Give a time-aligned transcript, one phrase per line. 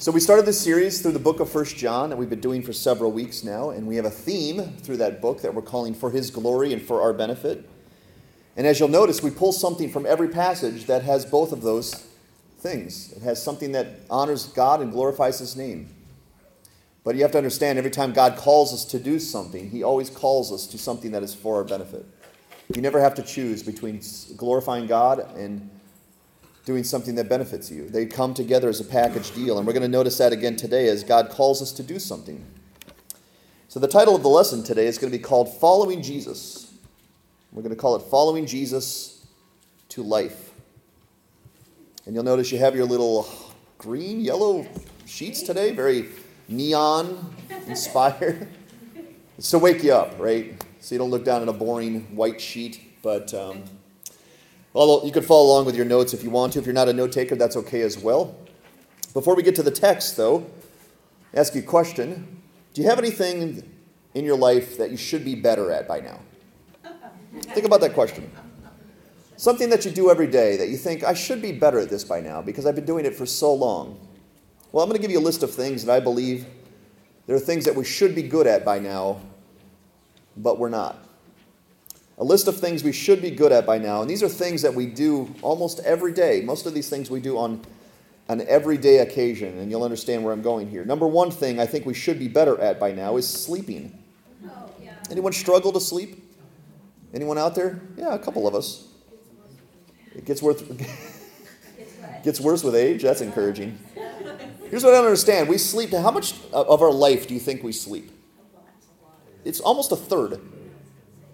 [0.00, 2.62] So we started this series through the book of First John that we've been doing
[2.62, 5.92] for several weeks now, and we have a theme through that book that we're calling
[5.92, 7.68] For His Glory and for Our Benefit.
[8.56, 12.06] And as you'll notice, we pull something from every passage that has both of those
[12.60, 13.12] things.
[13.12, 15.94] It has something that honors God and glorifies His name.
[17.04, 20.08] But you have to understand, every time God calls us to do something, He always
[20.08, 22.06] calls us to something that is for our benefit.
[22.74, 24.00] You never have to choose between
[24.38, 25.68] glorifying God and
[26.64, 27.88] doing something that benefits you.
[27.88, 30.88] They come together as a package deal, and we're going to notice that again today
[30.88, 32.44] as God calls us to do something.
[33.68, 36.72] So, the title of the lesson today is going to be called Following Jesus.
[37.52, 39.26] We're going to call it Following Jesus
[39.90, 40.50] to Life.
[42.04, 43.28] And you'll notice you have your little
[43.78, 44.66] green, yellow
[45.06, 46.08] sheets today, very
[46.48, 47.34] neon
[47.66, 48.48] inspired.
[49.38, 50.62] it's to wake you up, right?
[50.80, 53.32] So you don't look down at a boring white sheet, but.
[53.32, 53.64] Um,
[54.72, 56.60] well, you can follow along with your notes if you want to.
[56.60, 58.36] If you're not a note taker, that's okay as well.
[59.12, 60.46] Before we get to the text, though,
[61.34, 62.40] I ask you a question.
[62.72, 63.68] Do you have anything
[64.14, 66.20] in your life that you should be better at by now?
[67.32, 68.30] Think about that question.
[69.36, 72.04] Something that you do every day that you think, I should be better at this
[72.04, 73.98] by now because I've been doing it for so long.
[74.70, 76.44] Well, I'm going to give you a list of things that I believe
[77.26, 79.20] there are things that we should be good at by now,
[80.36, 81.02] but we're not
[82.20, 84.02] a list of things we should be good at by now.
[84.02, 86.42] And these are things that we do almost every day.
[86.42, 87.62] Most of these things we do on
[88.28, 90.84] an everyday occasion, and you'll understand where I'm going here.
[90.84, 93.98] Number one thing I think we should be better at by now is sleeping.
[94.44, 94.92] Oh, yeah.
[95.10, 96.22] Anyone struggle to sleep?
[97.14, 97.80] Anyone out there?
[97.96, 98.86] Yeah, a couple of us.
[100.14, 100.62] It gets worse,
[102.22, 103.02] gets worse with age.
[103.02, 103.78] That's encouraging.
[104.68, 105.48] Here's what I don't understand.
[105.48, 105.90] We sleep.
[105.90, 108.10] How much of our life do you think we sleep?
[109.42, 110.38] It's almost a third.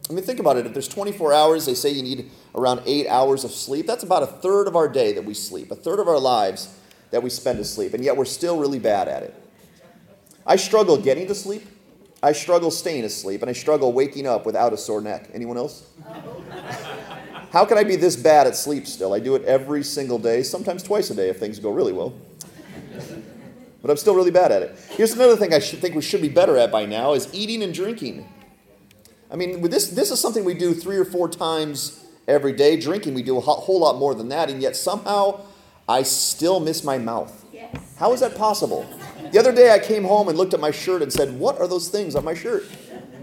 [0.09, 0.67] I mean, think about it.
[0.67, 3.87] If there's 24 hours, they say you need around eight hours of sleep.
[3.87, 6.73] That's about a third of our day that we sleep, a third of our lives
[7.11, 9.35] that we spend asleep, and yet we're still really bad at it.
[10.47, 11.63] I struggle getting to sleep.
[12.23, 15.29] I struggle staying asleep, and I struggle waking up without a sore neck.
[15.35, 15.89] Anyone else?
[17.53, 19.13] How can I be this bad at sleep still?
[19.13, 22.15] I do it every single day, sometimes twice a day if things go really well.
[23.83, 24.79] But I'm still really bad at it.
[24.91, 27.63] Here's another thing I should think we should be better at by now is eating
[27.63, 28.27] and drinking.
[29.37, 32.81] I mean, this, this is something we do three or four times every day.
[32.81, 35.43] Drinking, we do a whole lot more than that, and yet somehow
[35.87, 37.45] I still miss my mouth.
[37.53, 37.77] Yes.
[37.99, 38.89] How is that possible?
[39.33, 41.69] The other day I came home and looked at my shirt and said, What are
[41.69, 42.65] those things on my shirt?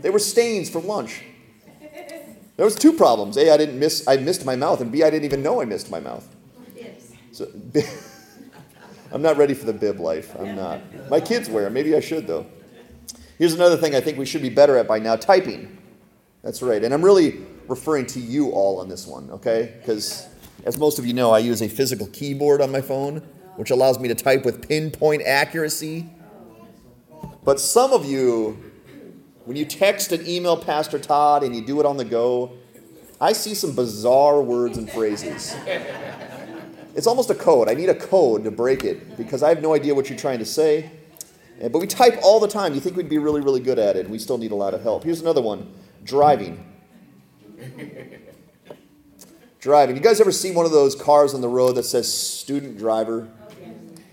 [0.03, 1.24] They were stains from lunch.
[2.57, 3.35] There was two problems.
[3.35, 5.66] A, I didn't miss I missed my mouth, and B, I didn't even know I
[5.66, 6.28] missed my mouth.
[6.75, 7.12] Yes.
[7.31, 7.47] So
[9.12, 10.35] I'm not ready for the bib life.
[10.40, 11.09] I'm not.
[11.09, 11.72] My kids wear.
[11.72, 12.45] Maybe I should though.
[13.40, 15.80] Here's another thing I think we should be better at by now typing.
[16.44, 16.84] That's right.
[16.84, 17.40] And I'm really
[17.70, 19.76] referring to you all on this one, okay?
[19.80, 20.28] Because
[20.66, 23.20] as most of you know, I use a physical keyboard on my phone,
[23.56, 26.09] which allows me to type with pinpoint accuracy.
[27.46, 28.62] But some of you,
[29.46, 32.52] when you text and email Pastor Todd and you do it on the go,
[33.22, 35.56] I see some bizarre words and phrases.
[36.94, 37.70] It's almost a code.
[37.70, 40.40] I need a code to break it because I have no idea what you're trying
[40.40, 40.92] to say.
[41.62, 42.74] Eh, but we type all the time.
[42.74, 44.10] You think we'd be really, really good at it.
[44.10, 45.06] We still need a lot of help.
[45.06, 46.64] Here's another one driving.
[49.59, 49.96] driving.
[49.96, 53.30] You guys ever see one of those cars on the road that says student driver?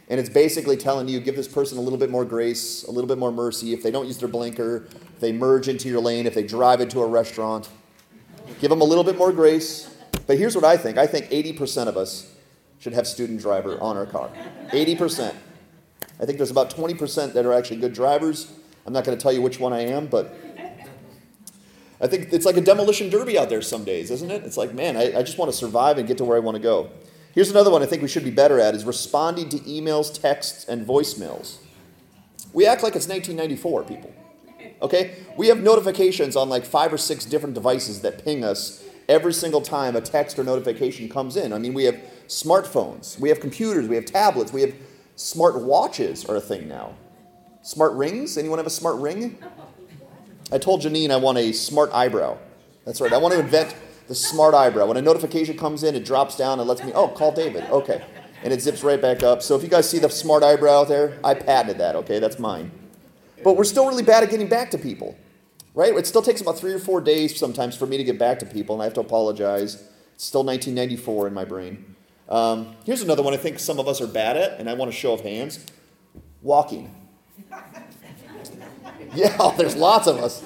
[0.09, 3.06] And it's basically telling you give this person a little bit more grace, a little
[3.06, 3.73] bit more mercy.
[3.73, 6.81] If they don't use their blinker, if they merge into your lane, if they drive
[6.81, 7.69] into a restaurant,
[8.61, 9.95] give them a little bit more grace.
[10.27, 12.34] But here's what I think I think 80% of us
[12.81, 14.31] should have student driver on our car.
[14.71, 15.34] 80%.
[16.21, 18.53] I think there's about 20% that are actually good drivers.
[18.87, 20.34] I'm not going to tell you which one I am, but
[22.00, 24.43] I think it's like a demolition derby out there some days, isn't it?
[24.44, 26.56] It's like, man, I, I just want to survive and get to where I want
[26.56, 26.91] to go.
[27.33, 30.65] Here's another one I think we should be better at is responding to emails, texts,
[30.65, 31.59] and voicemails.
[32.53, 34.12] We act like it's 1994, people.
[34.83, 35.16] Okay?
[35.37, 39.61] We have notifications on like five or six different devices that ping us every single
[39.61, 41.53] time a text or notification comes in.
[41.53, 44.75] I mean, we have smartphones, we have computers, we have tablets, we have
[45.17, 46.94] smart watches are a thing now.
[47.62, 48.38] Smart rings?
[48.38, 49.38] Anyone have a smart ring?
[50.52, 52.38] I told Janine I want a smart eyebrow.
[52.85, 53.12] That's right.
[53.12, 53.75] I want to invent
[54.08, 54.87] the smart eyebrow.
[54.87, 57.64] When a notification comes in, it drops down and lets me, oh, call David.
[57.70, 58.05] Okay.
[58.43, 59.43] And it zips right back up.
[59.43, 62.19] So if you guys see the smart eyebrow there, I patented that, okay?
[62.19, 62.73] That's mine.
[63.44, 65.17] But we're still really bad at getting back to people,
[65.75, 65.94] right?
[65.94, 68.47] It still takes about three or four days sometimes for me to get back to
[68.47, 69.75] people, and I have to apologize.
[70.14, 71.94] It's still 1994 in my brain.
[72.29, 74.88] Um, here's another one I think some of us are bad at, and I want
[74.88, 75.64] a show of hands
[76.43, 76.94] walking.
[79.14, 80.43] Yeah, there's lots of us.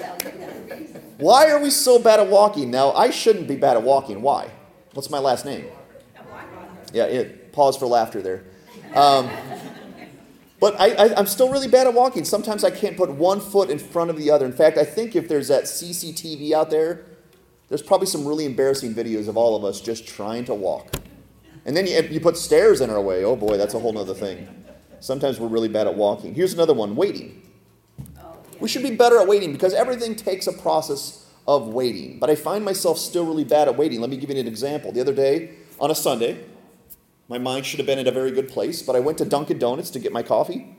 [1.17, 2.71] Why are we so bad at walking?
[2.71, 4.21] Now, I shouldn't be bad at walking.
[4.21, 4.49] Why?
[4.93, 5.65] What's my last name?
[6.91, 8.43] Yeah, it, pause for laughter there.
[8.95, 9.29] Um,
[10.59, 12.23] But I, I'm still really bad at walking.
[12.25, 14.45] Sometimes I can't put one foot in front of the other.
[14.45, 17.05] In fact, I think if there's that CCTV out there,
[17.67, 20.95] there's probably some really embarrassing videos of all of us just trying to walk.
[21.65, 23.23] And then you, you put stairs in our way.
[23.23, 24.47] Oh boy, that's a whole other thing.
[25.01, 26.33] Sometimes we're really bad at walking.
[26.33, 27.41] Here's another one waiting.
[28.59, 32.19] We should be better at waiting because everything takes a process of waiting.
[32.19, 34.01] But I find myself still really bad at waiting.
[34.01, 34.91] Let me give you an example.
[34.91, 36.43] The other day, on a Sunday,
[37.27, 39.59] my mind should have been in a very good place, but I went to Dunkin'
[39.59, 40.75] Donuts to get my coffee.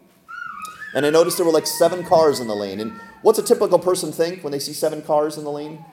[0.94, 2.80] And I noticed there were like seven cars in the lane.
[2.80, 2.92] And
[3.22, 5.84] what's a typical person think when they see seven cars in the lane?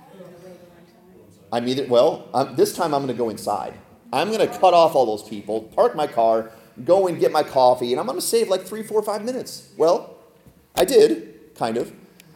[1.52, 3.74] I'm either, well, I'm, this time I'm going to go inside.
[4.12, 6.52] I'm going to cut off all those people, park my car,
[6.84, 9.72] go and get my coffee, and I'm going to save like three, four, five minutes.
[9.78, 10.16] Well,
[10.76, 11.92] I did, kind of.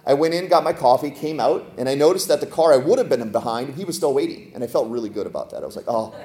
[0.06, 2.78] I went in, got my coffee, came out, and I noticed that the car I
[2.78, 4.54] would have been behind, he was still waiting.
[4.56, 5.64] And I felt really good about that.
[5.64, 6.16] I was like, oh,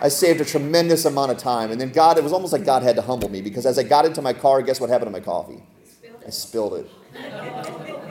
[0.00, 1.72] I saved a tremendous amount of time.
[1.72, 3.82] And then God, it was almost like God had to humble me because as I
[3.82, 5.60] got into my car, guess what happened to my coffee?
[6.24, 6.90] I spilled it.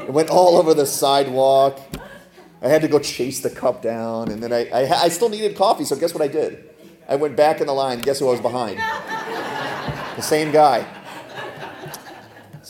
[0.02, 1.80] It went all over the sidewalk.
[2.62, 4.32] I had to go chase the cup down.
[4.32, 6.70] And then I, I, I still needed coffee, so guess what I did?
[7.08, 8.00] I went back in the line.
[8.00, 8.80] Guess who I was behind?
[8.80, 10.86] The same guy.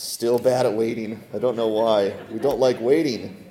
[0.03, 1.23] Still bad at waiting.
[1.33, 2.13] I don't know why.
[2.29, 3.49] We don't like waiting.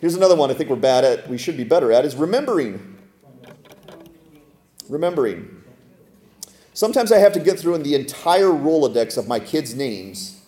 [0.00, 2.96] Here's another one I think we're bad at, we should be better at, is remembering.
[4.88, 5.64] Remembering.
[6.74, 10.40] Sometimes I have to get through in the entire Rolodex of my kids' names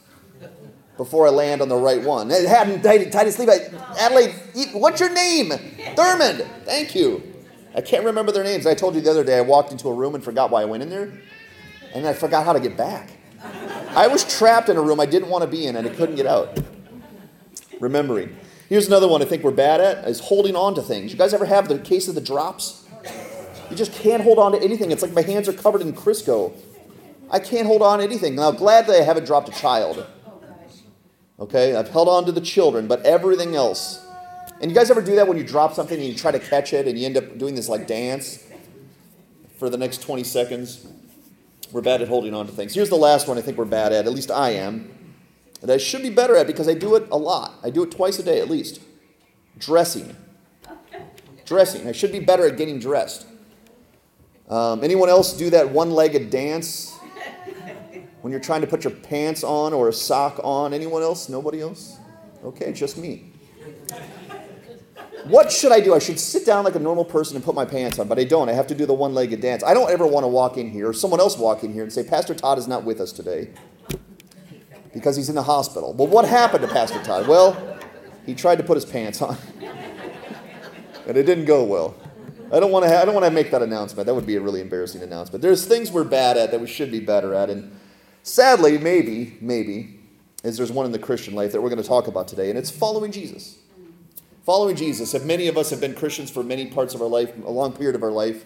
[0.96, 2.30] before I land on the right one.
[2.30, 3.56] Hadn't Titus Levi,
[3.98, 4.32] Adelaide,
[4.74, 5.50] what's your name?
[5.50, 6.46] Thurmond.
[6.64, 7.20] Thank you.
[7.74, 8.64] I can't remember their names.
[8.64, 10.66] I told you the other day I walked into a room and forgot why I
[10.66, 11.12] went in there,
[11.92, 13.10] and I forgot how to get back.
[13.96, 16.16] I was trapped in a room I didn't want to be in and I couldn't
[16.16, 16.58] get out.
[17.80, 18.36] Remembering.
[18.68, 21.12] Here's another one I think we're bad at is holding on to things.
[21.12, 22.88] You guys ever have the case of the drops?
[23.70, 24.90] You just can't hold on to anything.
[24.90, 26.52] It's like my hands are covered in Crisco.
[27.30, 28.34] I can't hold on to anything.
[28.34, 30.06] Now, glad that I haven't dropped a child.
[31.38, 34.04] Okay, I've held on to the children, but everything else.
[34.60, 36.72] And you guys ever do that when you drop something and you try to catch
[36.72, 38.44] it and you end up doing this like dance
[39.58, 40.86] for the next 20 seconds?
[41.72, 42.74] We're bad at holding on to things.
[42.74, 45.14] Here's the last one I think we're bad at, at least I am,
[45.60, 47.54] that I should be better at because I do it a lot.
[47.62, 48.80] I do it twice a day at least.
[49.58, 50.16] Dressing.
[51.44, 51.86] Dressing.
[51.86, 53.26] I should be better at getting dressed.
[54.48, 56.92] Um, anyone else do that one legged dance
[58.20, 60.74] when you're trying to put your pants on or a sock on?
[60.74, 61.28] Anyone else?
[61.28, 61.98] Nobody else?
[62.44, 63.32] Okay, just me.
[65.24, 65.94] What should I do?
[65.94, 68.24] I should sit down like a normal person and put my pants on, but I
[68.24, 68.50] don't.
[68.50, 69.62] I have to do the one legged dance.
[69.64, 71.92] I don't ever want to walk in here or someone else walk in here and
[71.92, 73.48] say, Pastor Todd is not with us today
[74.92, 75.94] because he's in the hospital.
[75.94, 77.26] Well, what happened to Pastor Todd?
[77.26, 77.78] Well,
[78.26, 79.36] he tried to put his pants on,
[81.06, 81.94] and it didn't go well.
[82.52, 82.90] I don't want to.
[82.90, 84.06] Ha- I don't want to make that announcement.
[84.06, 85.42] That would be a really embarrassing announcement.
[85.42, 87.74] There's things we're bad at that we should be better at, and
[88.22, 90.00] sadly, maybe, maybe,
[90.44, 92.58] is there's one in the Christian life that we're going to talk about today, and
[92.58, 93.58] it's following Jesus.
[94.44, 97.32] Following Jesus, if many of us have been Christians for many parts of our life,
[97.46, 98.44] a long period of our life,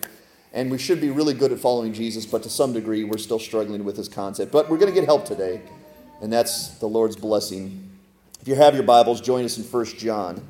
[0.52, 3.40] and we should be really good at following Jesus, but to some degree we're still
[3.40, 4.52] struggling with this concept.
[4.52, 5.60] But we're going to get help today,
[6.22, 7.90] and that's the Lord's blessing.
[8.40, 10.40] If you have your Bibles, join us in 1 John.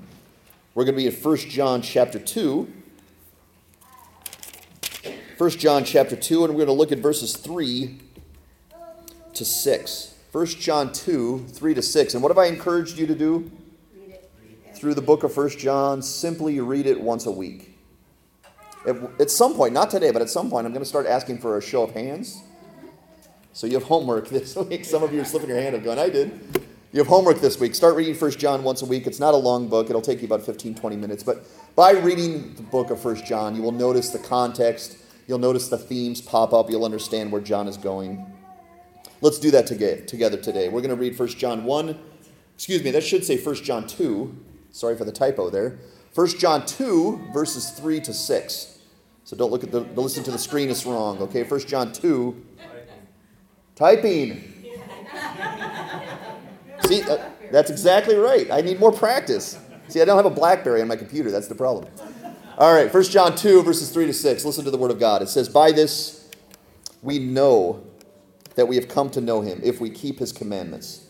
[0.75, 2.71] We're going to be in 1 John chapter 2.
[5.39, 7.99] 1 John chapter 2, and we're going to look at verses 3
[9.33, 10.15] to 6.
[10.31, 12.13] 1 John 2, 3 to 6.
[12.13, 13.51] And what have I encouraged you to do?
[14.79, 17.77] Through the book of First John, simply read it once a week.
[18.87, 21.59] At, some point, not today, but at some point, I'm going to start asking for
[21.59, 22.43] a show of hands.
[23.53, 24.85] So you have homework this week.
[24.85, 26.65] Some of you are slipping your hand up going, I did.
[26.93, 27.75] You have homework this week.
[27.75, 29.07] Start reading First John once a week.
[29.07, 29.91] It's not a long book.
[29.91, 31.23] It'll take you about 15, 20 minutes.
[31.23, 31.45] But
[31.77, 34.97] by reading the book of First John, you will notice the context.
[35.27, 36.71] You'll notice the themes pop up.
[36.71, 38.25] You'll understand where John is going.
[39.21, 40.69] Let's do that together today.
[40.69, 41.99] We're going to read First John 1.
[42.55, 44.35] Excuse me, that should say First John 2.
[44.71, 45.79] Sorry for the typo there.
[46.15, 48.79] 1 John 2, verses 3 to 6.
[49.25, 51.19] So don't look at the, listen to the screen, it's wrong.
[51.19, 52.47] Okay, 1 John 2.
[53.77, 54.55] Typing.
[56.87, 57.19] See, uh,
[57.53, 58.51] that's exactly right.
[58.51, 59.59] I need more practice.
[59.89, 61.31] See, I don't have a Blackberry on my computer.
[61.31, 61.87] That's the problem.
[62.57, 64.45] All right, 1 John 2, verses 3 to 6.
[64.45, 65.23] Listen to the word of God.
[65.23, 66.29] It says, By this
[67.03, 67.85] we know
[68.57, 71.08] that we have come to know him if we keep his commandments.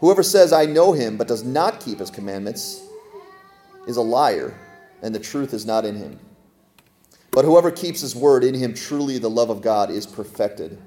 [0.00, 2.82] Whoever says, I know him, but does not keep his commandments,
[3.86, 4.58] is a liar,
[5.02, 6.18] and the truth is not in him.
[7.30, 10.78] But whoever keeps his word, in him truly the love of God is perfected.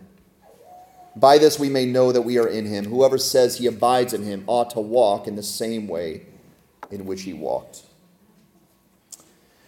[1.16, 2.86] By this we may know that we are in him.
[2.86, 6.28] Whoever says he abides in him ought to walk in the same way
[6.92, 7.84] in which he walked.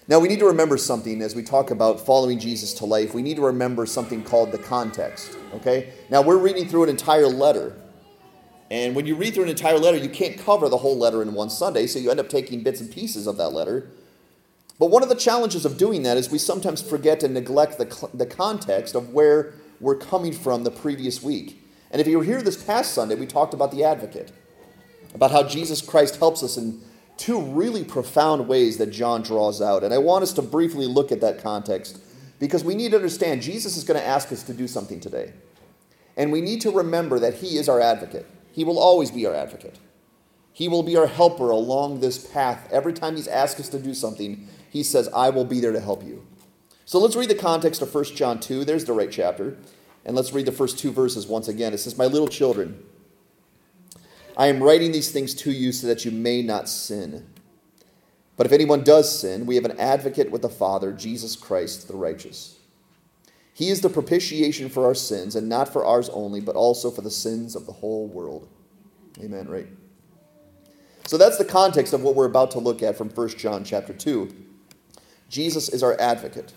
[0.07, 3.13] Now, we need to remember something as we talk about following Jesus to life.
[3.13, 5.37] We need to remember something called the context.
[5.53, 5.93] Okay?
[6.09, 7.79] Now, we're reading through an entire letter.
[8.71, 11.33] And when you read through an entire letter, you can't cover the whole letter in
[11.33, 13.89] one Sunday, so you end up taking bits and pieces of that letter.
[14.77, 18.09] But one of the challenges of doing that is we sometimes forget and neglect the,
[18.13, 21.61] the context of where we're coming from the previous week.
[21.91, 24.31] And if you were here this past Sunday, we talked about the advocate,
[25.13, 26.81] about how Jesus Christ helps us in
[27.17, 29.83] two really profound ways that John draws out.
[29.83, 31.99] And I want us to briefly look at that context
[32.39, 35.33] because we need to understand Jesus is going to ask us to do something today.
[36.15, 38.25] And we need to remember that he is our advocate.
[38.51, 39.77] He will always be our advocate.
[40.51, 42.67] He will be our helper along this path.
[42.71, 45.79] Every time he's asked us to do something, he says, I will be there to
[45.79, 46.25] help you.
[46.85, 48.65] So let's read the context of 1 John 2.
[48.65, 49.57] There's the right chapter.
[50.05, 51.73] And let's read the first two verses once again.
[51.73, 52.83] It says, My little children,
[54.35, 57.27] I am writing these things to you so that you may not sin.
[58.37, 61.95] But if anyone does sin, we have an advocate with the Father, Jesus Christ the
[61.95, 62.58] righteous.
[63.59, 67.01] He is the propitiation for our sins, and not for ours only, but also for
[67.01, 68.47] the sins of the whole world.
[69.21, 69.67] Amen, right?
[71.05, 73.91] So that's the context of what we're about to look at from 1 John chapter
[73.91, 74.33] 2.
[75.27, 76.53] Jesus is our advocate.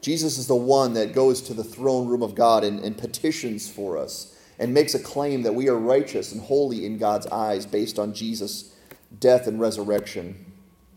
[0.00, 3.68] Jesus is the one that goes to the throne room of God and, and, petitions
[3.68, 7.66] for us and makes a claim that we are righteous and holy in God's eyes
[7.66, 8.74] based on Jesus'
[9.20, 10.54] death and resurrection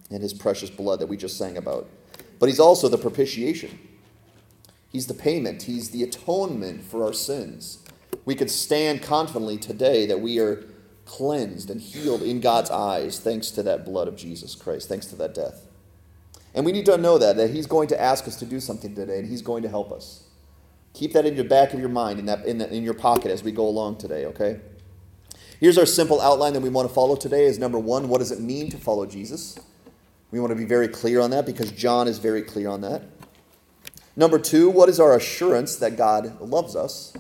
[0.10, 1.90] and his precious blood that we just sang about.
[2.40, 3.88] But he's also the propitiation.
[4.92, 7.80] He's the payment, he's the atonement for our sins.
[8.26, 10.66] We could stand confidently today that we are
[11.06, 15.16] cleansed and healed in God's eyes thanks to that blood of Jesus Christ, thanks to
[15.18, 15.66] that death.
[16.54, 18.96] And we need to know that, that He's going to ask us to do something
[18.96, 20.24] today, and He's going to help us.
[20.94, 23.32] Keep that in the back of your mind, in, that, in, the, in your pocket
[23.32, 24.60] as we go along today, okay?
[25.60, 28.32] Here's our simple outline that we want to follow today is number one, what does
[28.32, 29.60] it mean to follow Jesus?
[30.32, 33.04] We want to be very clear on that because John is very clear on that.
[34.20, 37.14] Number two, what is our assurance that God loves us?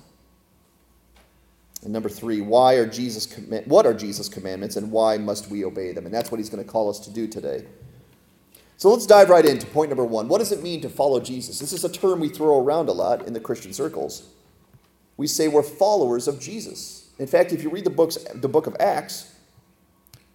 [1.82, 5.94] And number three, why are Jesus what are Jesus' commandments and why must we obey
[5.94, 6.06] them?
[6.06, 7.66] And that's what he's going to call us to do today.
[8.76, 10.28] So let's dive right into point number one.
[10.28, 11.60] What does it mean to follow Jesus?
[11.60, 14.28] This is a term we throw around a lot in the Christian circles.
[15.16, 17.12] We say we're followers of Jesus.
[17.18, 19.36] In fact, if you read the books, the book of Acts,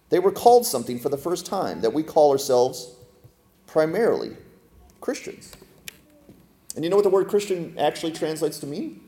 [0.09, 2.95] they were called something for the first time that we call ourselves
[3.67, 4.35] primarily
[4.99, 5.51] Christians.
[6.75, 9.01] And you know what the word Christian actually translates to mean?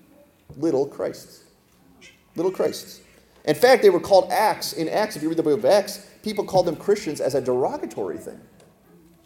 [0.56, 1.44] Little Christs
[2.38, 3.02] little Christs.
[3.46, 4.74] In fact, they were called Acts.
[4.74, 7.42] In Acts, if you read the book of Acts, people called them Christians as a
[7.42, 8.40] derogatory thing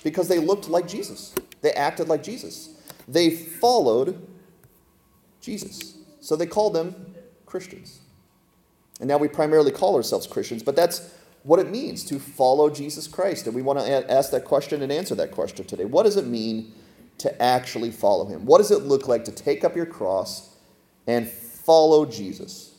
[0.04, 1.36] because they looked like Jesus.
[1.62, 2.70] They acted like Jesus.
[3.08, 4.28] They followed
[5.42, 5.98] Jesus.
[6.22, 7.14] So they called them
[7.46, 8.00] Christians.
[9.00, 13.08] And now we primarily call ourselves Christians, but that's what it means to follow Jesus
[13.08, 13.48] Christ.
[13.48, 15.86] And we want to ask that question and answer that question today.
[15.86, 16.72] What does it mean
[17.22, 18.46] to actually follow him?
[18.46, 20.56] What does it look like to take up your cross
[21.08, 22.76] and follow Jesus?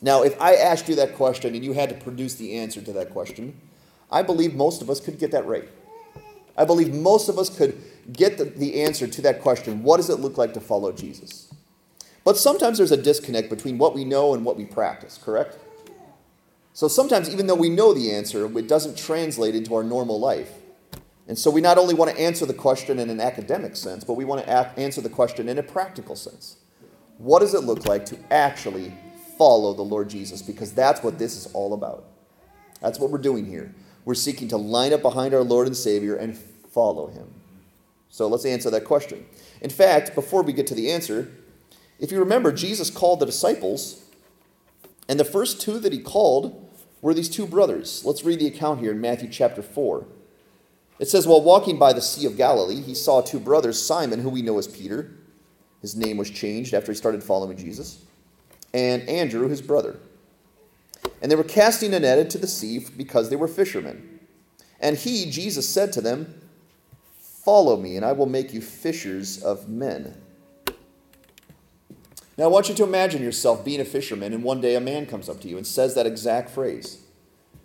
[0.00, 2.92] Now, if I asked you that question and you had to produce the answer to
[2.92, 3.60] that question,
[4.10, 5.68] I believe most of us could get that right.
[6.56, 7.80] I believe most of us could
[8.12, 11.52] get the, the answer to that question what does it look like to follow Jesus?
[12.24, 15.56] But sometimes there's a disconnect between what we know and what we practice, correct?
[16.74, 20.50] So sometimes, even though we know the answer, it doesn't translate into our normal life.
[21.28, 24.14] And so we not only want to answer the question in an academic sense, but
[24.14, 26.56] we want to a- answer the question in a practical sense.
[27.18, 28.94] What does it look like to actually
[29.38, 32.04] follow the Lord Jesus because that's what this is all about.
[32.82, 33.72] That's what we're doing here.
[34.04, 37.32] We're seeking to line up behind our Lord and Savior and follow him.
[38.10, 39.24] So let's answer that question.
[39.60, 41.30] In fact, before we get to the answer,
[41.98, 44.04] if you remember, Jesus called the disciples,
[45.08, 46.64] and the first two that he called
[47.00, 48.04] were these two brothers.
[48.04, 50.06] Let's read the account here in Matthew chapter 4.
[50.98, 54.30] It says, While walking by the Sea of Galilee, he saw two brothers, Simon, who
[54.30, 55.12] we know as Peter.
[55.80, 58.04] His name was changed after he started following Jesus
[58.74, 59.98] and Andrew, his brother.
[61.22, 64.20] And they were casting a net into the sea because they were fishermen.
[64.80, 66.42] And he, Jesus, said to them,
[67.44, 70.20] Follow me, and I will make you fishers of men.
[72.36, 75.06] Now, I want you to imagine yourself being a fisherman, and one day a man
[75.06, 76.98] comes up to you and says that exact phrase.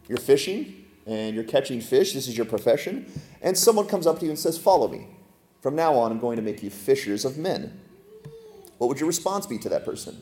[0.08, 2.14] You're fishing, and you're catching fish.
[2.14, 3.12] This is your profession.
[3.42, 5.08] And someone comes up to you and says, Follow me.
[5.62, 7.80] From now on, I'm going to make you fishers of men.
[8.78, 10.22] What would your response be to that person?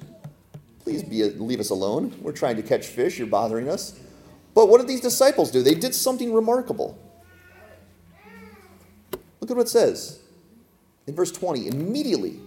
[0.83, 2.15] Please be, leave us alone.
[2.21, 3.17] We're trying to catch fish.
[3.17, 3.99] You're bothering us.
[4.53, 5.63] But what did these disciples do?
[5.63, 6.97] They did something remarkable.
[9.39, 10.19] Look at what it says
[11.07, 11.67] in verse 20.
[11.67, 12.39] Immediately,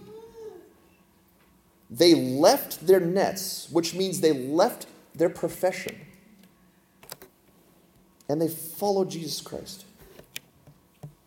[1.89, 5.95] they left their nets, which means they left their profession,
[8.27, 9.85] and they followed Jesus Christ.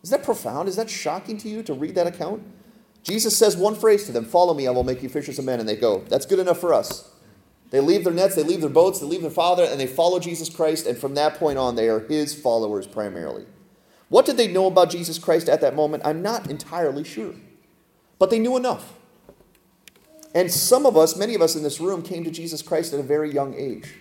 [0.03, 0.69] Is that profound?
[0.69, 2.43] Is that shocking to you to read that account?
[3.03, 5.59] Jesus says one phrase to them Follow me, I will make you fishers of men.
[5.59, 7.11] And they go, That's good enough for us.
[7.71, 10.19] They leave their nets, they leave their boats, they leave their father, and they follow
[10.19, 10.87] Jesus Christ.
[10.87, 13.45] And from that point on, they are his followers primarily.
[14.09, 16.03] What did they know about Jesus Christ at that moment?
[16.03, 17.35] I'm not entirely sure.
[18.17, 18.93] But they knew enough.
[20.33, 22.99] And some of us, many of us in this room, came to Jesus Christ at
[22.99, 23.93] a very young age.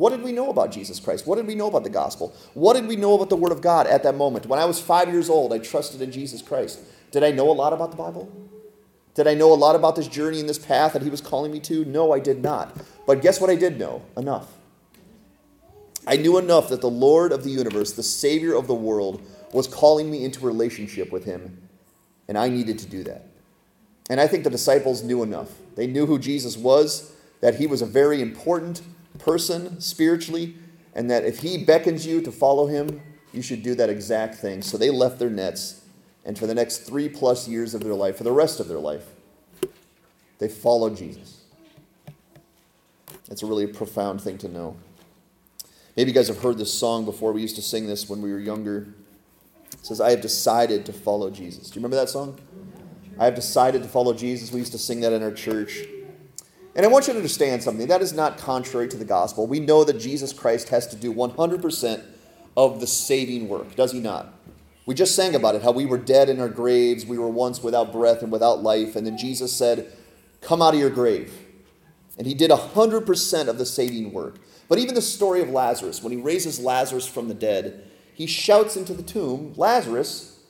[0.00, 1.26] What did we know about Jesus Christ?
[1.26, 2.34] What did we know about the gospel?
[2.54, 4.46] What did we know about the Word of God at that moment?
[4.46, 6.80] When I was five years old, I trusted in Jesus Christ.
[7.10, 8.32] Did I know a lot about the Bible?
[9.14, 11.52] Did I know a lot about this journey and this path that He was calling
[11.52, 11.84] me to?
[11.84, 12.74] No, I did not.
[13.06, 14.02] But guess what I did know?
[14.16, 14.50] Enough.
[16.06, 19.20] I knew enough that the Lord of the universe, the Savior of the world,
[19.52, 21.68] was calling me into relationship with Him,
[22.26, 23.26] and I needed to do that.
[24.08, 25.50] And I think the disciples knew enough.
[25.74, 28.80] They knew who Jesus was, that He was a very important
[29.18, 30.54] person spiritually,
[30.94, 33.00] and that if He beckons you to follow Him,
[33.32, 34.62] you should do that exact thing.
[34.62, 35.82] So they left their nets,
[36.24, 38.78] and for the next three plus years of their life, for the rest of their
[38.78, 39.06] life,
[40.38, 41.42] they followed Jesus.
[43.28, 44.76] That's a really profound thing to know.
[45.96, 47.32] Maybe you guys have heard this song before.
[47.32, 48.88] We used to sing this when we were younger.
[49.72, 51.70] It says, I have decided to follow Jesus.
[51.70, 52.38] Do you remember that song?
[53.18, 54.50] I have decided to follow Jesus.
[54.50, 55.84] We used to sing that in our church.
[56.80, 57.88] And I want you to understand something.
[57.88, 59.46] That is not contrary to the gospel.
[59.46, 62.02] We know that Jesus Christ has to do 100%
[62.56, 64.32] of the saving work, does he not?
[64.86, 67.04] We just sang about it, how we were dead in our graves.
[67.04, 68.96] We were once without breath and without life.
[68.96, 69.92] And then Jesus said,
[70.40, 71.30] Come out of your grave.
[72.16, 74.36] And he did 100% of the saving work.
[74.66, 77.84] But even the story of Lazarus, when he raises Lazarus from the dead,
[78.14, 80.40] he shouts into the tomb, Lazarus,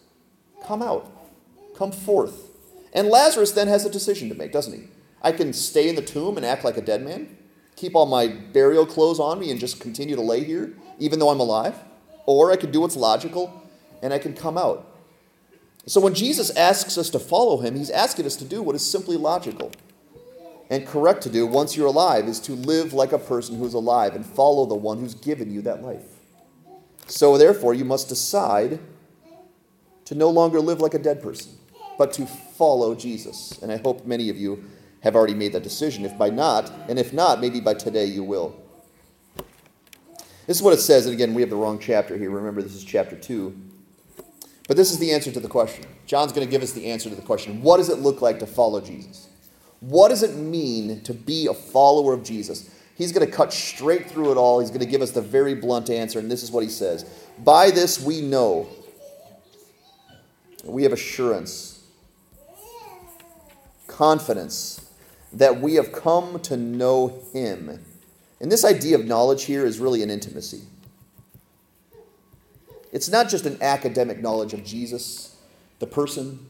[0.64, 1.10] come out,
[1.76, 2.52] come forth.
[2.92, 4.86] And Lazarus then has a decision to make, doesn't he?
[5.22, 7.36] I can stay in the tomb and act like a dead man,
[7.76, 11.30] keep all my burial clothes on me and just continue to lay here, even though
[11.30, 11.74] I'm alive.
[12.26, 13.62] Or I can do what's logical
[14.02, 14.86] and I can come out.
[15.86, 18.88] So when Jesus asks us to follow him, he's asking us to do what is
[18.88, 19.72] simply logical
[20.70, 24.14] and correct to do once you're alive is to live like a person who's alive
[24.14, 26.04] and follow the one who's given you that life.
[27.08, 28.78] So, therefore, you must decide
[30.04, 31.52] to no longer live like a dead person,
[31.98, 33.60] but to follow Jesus.
[33.60, 34.64] And I hope many of you
[35.02, 36.04] have already made that decision.
[36.04, 38.54] If by not, and if not, maybe by today you will.
[40.46, 42.30] This is what it says, and again, we have the wrong chapter here.
[42.30, 43.54] Remember, this is chapter 2.
[44.66, 45.84] But this is the answer to the question.
[46.06, 48.38] John's going to give us the answer to the question What does it look like
[48.40, 49.28] to follow Jesus?
[49.80, 52.70] What does it mean to be a follower of Jesus?
[52.96, 54.60] He's going to cut straight through it all.
[54.60, 57.04] He's going to give us the very blunt answer, and this is what he says
[57.38, 58.68] By this we know,
[60.64, 61.82] we have assurance,
[63.86, 64.89] confidence
[65.32, 67.84] that we have come to know him.
[68.40, 70.62] And this idea of knowledge here is really an intimacy.
[72.92, 75.36] It's not just an academic knowledge of Jesus,
[75.78, 76.46] the person,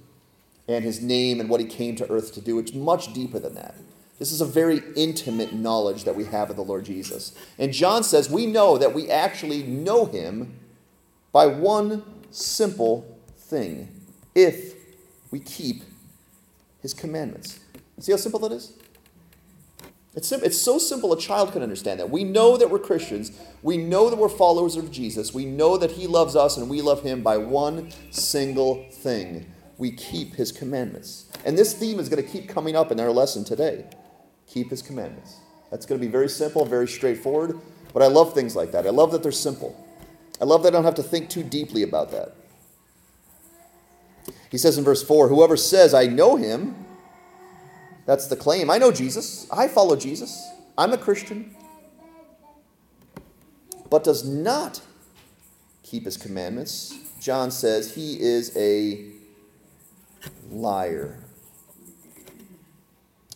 [0.68, 2.58] and his name and what he came to earth to do.
[2.58, 3.74] It's much deeper than that.
[4.18, 7.34] This is a very intimate knowledge that we have of the Lord Jesus.
[7.58, 10.58] And John says we know that we actually know him
[11.32, 13.88] by one simple thing
[14.34, 14.74] if
[15.30, 15.82] we keep
[16.82, 17.60] his commandments.
[18.00, 18.72] See how simple that is?
[20.14, 22.10] It's, sim- it's so simple a child can understand that.
[22.10, 23.30] We know that we're Christians.
[23.62, 25.32] We know that we're followers of Jesus.
[25.32, 29.46] We know that he loves us and we love him by one single thing
[29.78, 31.30] we keep his commandments.
[31.44, 33.86] And this theme is going to keep coming up in our lesson today
[34.46, 35.36] keep his commandments.
[35.70, 37.60] That's going to be very simple, very straightforward.
[37.94, 38.84] But I love things like that.
[38.84, 39.86] I love that they're simple.
[40.40, 42.34] I love that I don't have to think too deeply about that.
[44.50, 46.74] He says in verse 4 Whoever says, I know him,
[48.06, 48.70] that's the claim.
[48.70, 49.46] I know Jesus.
[49.50, 50.48] I follow Jesus.
[50.76, 51.54] I'm a Christian.
[53.88, 54.80] But does not
[55.82, 59.10] keep his commandments, John says he is a
[60.50, 61.18] liar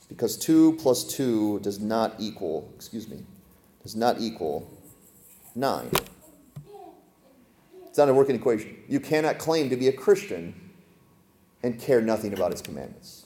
[0.09, 3.25] because 2 plus 2 does not equal, excuse me,
[3.83, 4.71] does not equal
[5.57, 5.91] 9.
[7.87, 8.77] It's not a working equation.
[8.89, 10.55] You cannot claim to be a Christian
[11.65, 13.24] and care nothing about his commandments.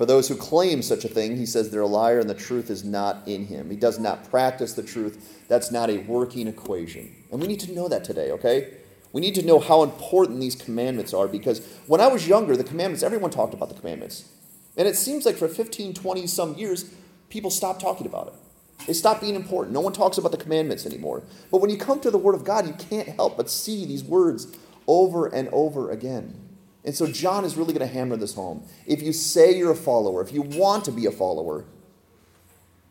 [0.00, 2.70] For those who claim such a thing, he says they're a liar and the truth
[2.70, 3.68] is not in him.
[3.68, 5.44] He does not practice the truth.
[5.46, 7.14] That's not a working equation.
[7.30, 8.78] And we need to know that today, okay?
[9.12, 12.64] We need to know how important these commandments are because when I was younger, the
[12.64, 14.26] commandments, everyone talked about the commandments.
[14.74, 16.94] And it seems like for 15, 20 some years,
[17.28, 18.86] people stopped talking about it.
[18.86, 19.74] They stopped being important.
[19.74, 21.24] No one talks about the commandments anymore.
[21.50, 24.02] But when you come to the Word of God, you can't help but see these
[24.02, 24.46] words
[24.86, 26.49] over and over again.
[26.84, 28.62] And so John is really going to hammer this home.
[28.86, 31.64] If you say you're a follower, if you want to be a follower,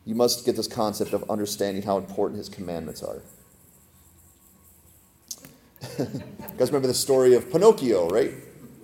[0.04, 3.22] you must get this concept of understanding how important his commandments are.
[5.98, 6.22] you
[6.56, 8.32] guys remember the story of Pinocchio, right?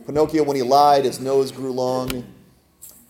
[0.07, 2.25] Pinocchio, when he lied, his nose grew long.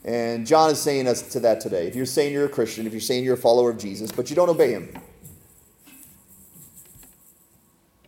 [0.05, 1.87] And John is saying us to that today.
[1.87, 4.31] If you're saying you're a Christian, if you're saying you're a follower of Jesus, but
[4.31, 4.89] you don't obey him,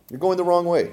[0.09, 0.91] you're going the wrong way.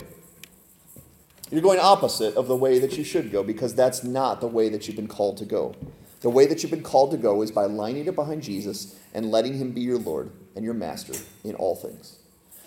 [1.51, 4.69] You're going opposite of the way that you should go because that's not the way
[4.69, 5.75] that you've been called to go.
[6.21, 9.31] The way that you've been called to go is by lining up behind Jesus and
[9.31, 11.13] letting him be your Lord and your master
[11.45, 12.19] in all things.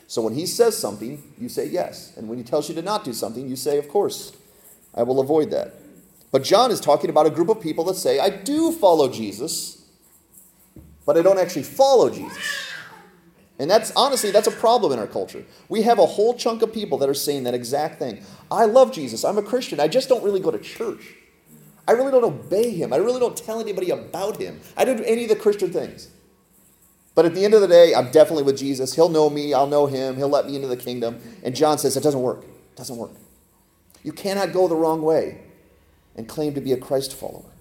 [0.08, 2.16] So when he says something, you say yes.
[2.16, 4.32] And when he tells you to not do something, you say, of course,
[4.96, 5.74] I will avoid that.
[6.32, 9.84] But John is talking about a group of people that say, I do follow Jesus,
[11.06, 12.69] but I don't actually follow Jesus.
[13.60, 15.44] And that's honestly, that's a problem in our culture.
[15.68, 18.24] We have a whole chunk of people that are saying that exact thing.
[18.50, 19.26] I love Jesus.
[19.26, 19.82] I'm a Christian.
[19.82, 21.16] I just don't really go to church.
[21.86, 22.94] I really don't obey him.
[22.94, 24.62] I really don't tell anybody about him.
[24.78, 26.08] I don't do any of the Christian things.
[27.16, 28.94] But at the end of the day, I'm definitely with Jesus.
[28.94, 29.54] He'll know me.
[29.54, 30.16] I'll know him.
[30.16, 31.20] He'll let me into the kingdom.
[31.44, 32.44] And John says it doesn't work.
[32.44, 33.12] It doesn't work.
[34.04, 35.42] You cannot go the wrong way
[36.16, 37.52] and claim to be a Christ follower.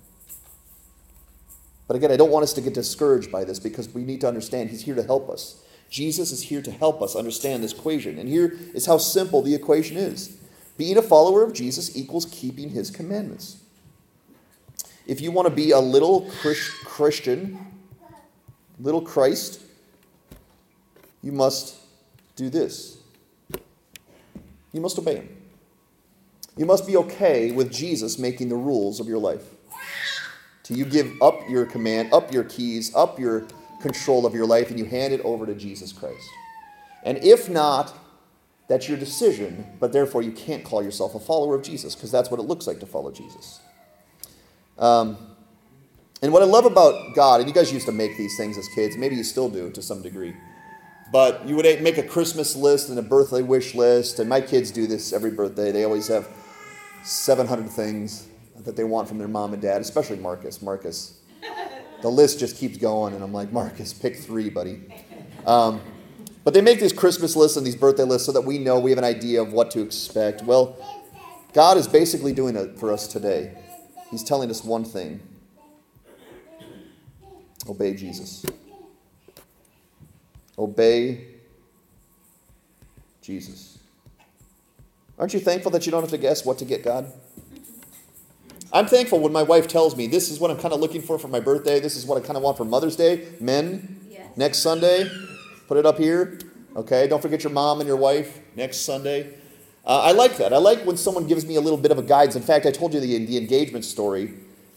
[1.89, 4.29] But again, I don't want us to get discouraged by this because we need to
[4.29, 5.65] understand he's here to help us.
[5.91, 8.19] Jesus is here to help us understand this equation.
[8.19, 10.37] And here is how simple the equation is
[10.77, 13.57] being a follower of Jesus equals keeping his commandments.
[15.07, 16.31] If you want to be a little
[16.85, 17.59] Christian,
[18.79, 19.61] little Christ,
[21.23, 21.77] you must
[22.37, 22.99] do this.
[24.73, 25.37] You must obey him.
[26.57, 29.43] You must be okay with Jesus making the rules of your life.
[30.63, 33.47] Till you give up your command, up your keys, up your
[33.81, 36.29] control of your life and you hand it over to Jesus Christ.
[37.05, 37.95] And if not,
[38.69, 42.31] that's your decision, but therefore you can't call yourself a follower of Jesus because that's
[42.31, 43.61] what it looks like to follow Jesus.
[44.79, 45.17] Um,
[46.21, 48.69] and what I love about God, and you guys used to make these things as
[48.69, 50.35] kids, maybe you still do to some degree,
[51.13, 54.71] but you would make a Christmas list and a birthday wish list, and my kids
[54.71, 55.73] do this every birthday.
[55.73, 56.29] They always have
[57.05, 58.29] 700 things
[58.65, 60.61] that they want from their mom and dad, especially Marcus.
[60.61, 61.19] Marcus
[62.03, 64.81] the list just keeps going, and I'm like, Marcus, pick three, buddy.
[65.47, 65.81] Um,
[66.45, 68.91] but they make these Christmas lists and these birthday lists so that we know we
[68.91, 70.43] have an idea of what to expect.
[70.45, 70.77] Well,
[71.53, 73.57] God is basically doing it for us today.
[74.11, 75.21] He's telling us one thing
[77.69, 78.47] obey Jesus.
[80.59, 81.27] Obey
[83.21, 83.79] Jesus.
[85.19, 87.13] Aren't you thankful that you don't have to guess what to get God?
[88.79, 91.19] I'm thankful when my wife tells me this is what I'm kind of looking for
[91.19, 91.81] for my birthday.
[91.81, 93.27] This is what I kind of want for Mother's Day.
[93.41, 94.29] Men, yes.
[94.37, 95.11] next Sunday,
[95.67, 96.39] put it up here.
[96.77, 99.35] Okay, don't forget your mom and your wife next Sunday.
[99.85, 100.53] Uh, I like that.
[100.53, 102.37] I like when someone gives me a little bit of a guidance.
[102.37, 104.35] In fact, I told you the, the engagement story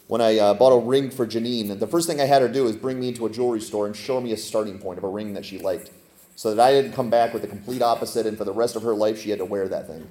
[0.08, 1.78] when I uh, bought a ring for Janine.
[1.78, 3.94] The first thing I had her do is bring me into a jewelry store and
[3.94, 5.92] show me a starting point of a ring that she liked
[6.34, 8.82] so that I didn't come back with the complete opposite, and for the rest of
[8.82, 10.08] her life, she had to wear that thing.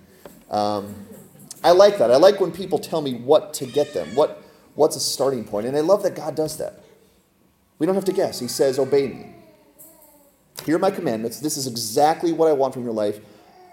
[0.50, 0.96] Um,
[1.64, 2.12] I like that.
[2.12, 4.44] I like when people tell me what to get them, what,
[4.76, 5.68] what's a starting point.
[5.68, 6.84] And I love that God does that.
[7.78, 8.40] We don't have to guess.
[8.40, 9.36] He says, Obey me.
[10.66, 11.40] Here are my commandments.
[11.40, 13.20] This is exactly what I want from your life.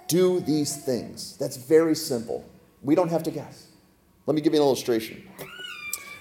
[0.07, 1.37] Do these things.
[1.37, 2.49] That's very simple.
[2.83, 3.67] We don't have to guess.
[4.27, 5.29] Let me give you an illustration.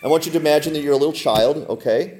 [0.03, 2.19] I want you to imagine that you're a little child, okay?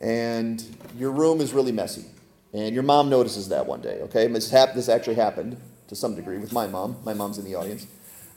[0.00, 0.62] And
[0.98, 2.04] your room is really messy.
[2.52, 4.26] And your mom notices that one day, okay?
[4.26, 5.56] This, hap- this actually happened
[5.88, 6.96] to some degree with my mom.
[7.04, 7.86] My mom's in the audience.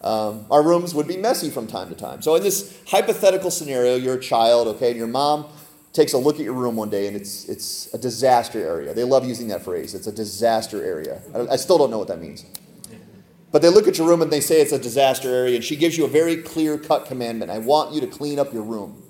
[0.01, 2.21] Um, our rooms would be messy from time to time.
[2.21, 5.47] So, in this hypothetical scenario, you're a child, okay, and your mom
[5.91, 8.93] takes a look at your room one day and it's, it's a disaster area.
[8.93, 9.95] They love using that phrase.
[9.95, 11.21] It's a disaster area.
[11.33, 12.45] I, I still don't know what that means.
[13.51, 15.75] But they look at your room and they say it's a disaster area, and she
[15.75, 19.03] gives you a very clear cut commandment I want you to clean up your room.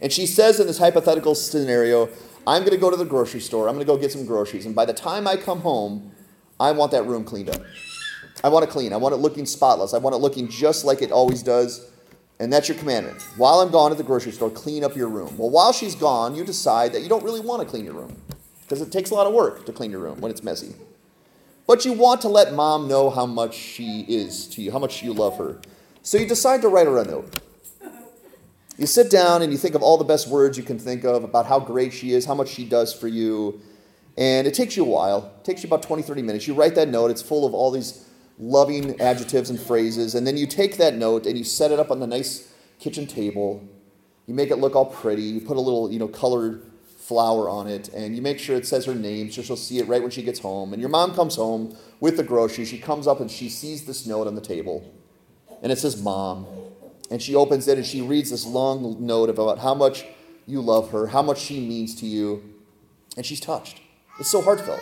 [0.00, 2.08] And she says in this hypothetical scenario,
[2.46, 4.64] I'm going to go to the grocery store, I'm going to go get some groceries,
[4.64, 6.12] and by the time I come home,
[6.60, 7.60] I want that room cleaned up.
[8.42, 8.92] I want it clean.
[8.92, 9.94] I want it looking spotless.
[9.94, 11.90] I want it looking just like it always does.
[12.40, 13.20] And that's your commandment.
[13.36, 15.36] While I'm gone at the grocery store, clean up your room.
[15.36, 18.16] Well, while she's gone, you decide that you don't really want to clean your room
[18.62, 20.74] because it takes a lot of work to clean your room when it's messy.
[21.66, 25.02] But you want to let mom know how much she is to you, how much
[25.02, 25.60] you love her.
[26.02, 27.40] So you decide to write her a note.
[28.78, 31.24] You sit down and you think of all the best words you can think of
[31.24, 33.60] about how great she is, how much she does for you.
[34.16, 35.32] And it takes you a while.
[35.40, 36.46] It takes you about 20, 30 minutes.
[36.46, 37.10] You write that note.
[37.10, 38.07] It's full of all these
[38.38, 41.90] loving adjectives and phrases, and then you take that note and you set it up
[41.90, 43.66] on the nice kitchen table.
[44.26, 45.22] You make it look all pretty.
[45.22, 46.62] You put a little, you know, colored
[46.98, 49.88] flower on it, and you make sure it says her name so she'll see it
[49.88, 50.72] right when she gets home.
[50.72, 52.68] And your mom comes home with the groceries.
[52.68, 54.92] She comes up and she sees this note on the table,
[55.62, 56.46] and it says "Mom,"
[57.10, 60.04] and she opens it and she reads this long note about how much
[60.46, 62.42] you love her, how much she means to you,
[63.16, 63.80] and she's touched.
[64.20, 64.80] It's so heartfelt.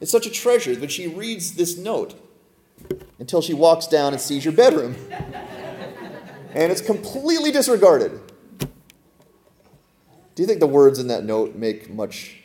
[0.00, 2.14] It's such a treasure when she reads this note.
[3.18, 4.96] Until she walks down and sees your bedroom.
[6.54, 8.20] and it's completely disregarded.
[8.58, 12.38] Do you think the words in that note make much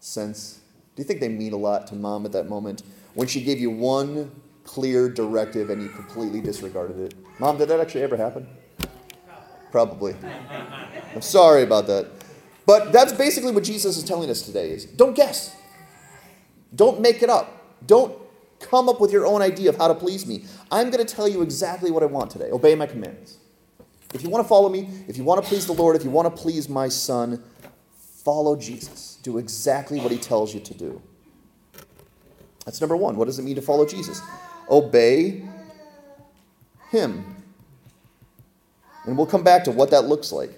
[0.00, 0.60] sense?
[0.94, 2.82] Do you think they mean a lot to mom at that moment
[3.14, 4.30] when she gave you one
[4.64, 7.14] clear directive and you completely disregarded it?
[7.38, 8.46] Mom, did that actually ever happen?
[9.70, 10.14] Probably.
[11.14, 12.08] I'm sorry about that.
[12.66, 15.56] But that's basically what Jesus is telling us today is don't guess.
[16.74, 17.86] Don't make it up.
[17.86, 18.16] Don't
[18.62, 20.44] come up with your own idea of how to please me.
[20.70, 22.50] I'm going to tell you exactly what I want today.
[22.50, 23.38] Obey my commandments.
[24.14, 26.10] If you want to follow me, if you want to please the Lord, if you
[26.10, 27.42] want to please my son,
[28.24, 29.18] follow Jesus.
[29.22, 31.02] Do exactly what he tells you to do.
[32.64, 33.16] That's number one.
[33.16, 34.20] What does it mean to follow Jesus?
[34.70, 35.42] Obey
[36.90, 37.36] him.
[39.04, 40.50] And we'll come back to what that looks like.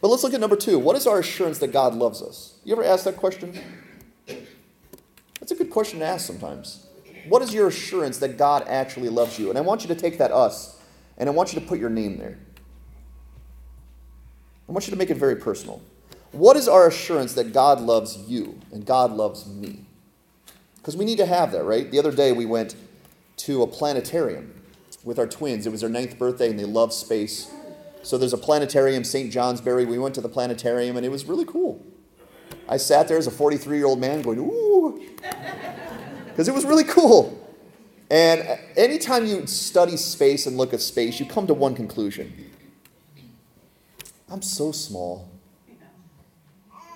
[0.00, 0.78] But let's look at number two.
[0.78, 2.58] What is our assurance that God loves us?
[2.64, 3.58] You ever ask that question?
[5.40, 6.87] That's a good question to ask sometimes.
[7.28, 9.50] What is your assurance that God actually loves you?
[9.50, 10.80] And I want you to take that us
[11.16, 12.38] and I want you to put your name there.
[14.68, 15.82] I want you to make it very personal.
[16.32, 19.84] What is our assurance that God loves you and God loves me?
[20.76, 21.90] Because we need to have that, right?
[21.90, 22.76] The other day we went
[23.38, 24.54] to a planetarium
[25.04, 25.66] with our twins.
[25.66, 27.50] It was their ninth birthday and they love space.
[28.02, 29.32] So there's a planetarium, St.
[29.32, 29.84] Johnsbury.
[29.84, 31.84] We went to the planetarium and it was really cool.
[32.68, 35.00] I sat there as a 43 year old man going, ooh,
[36.38, 37.36] because it was really cool.
[38.12, 42.32] And anytime you study space and look at space, you come to one conclusion
[44.30, 45.28] I'm so small.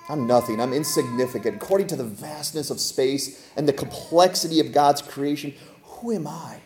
[0.08, 0.60] I'm nothing.
[0.60, 1.56] I'm insignificant.
[1.56, 6.60] According to the vastness of space and the complexity of God's creation, who am I?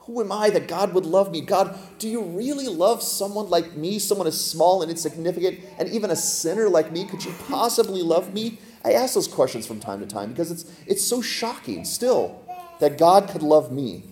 [0.00, 1.40] Who am I that God would love me?
[1.40, 6.10] God, do you really love someone like me, someone as small and insignificant, and even
[6.10, 7.06] a sinner like me?
[7.06, 8.58] Could you possibly love me?
[8.88, 12.42] I ask those questions from time to time because it's, it's so shocking still
[12.80, 14.04] that God could love me.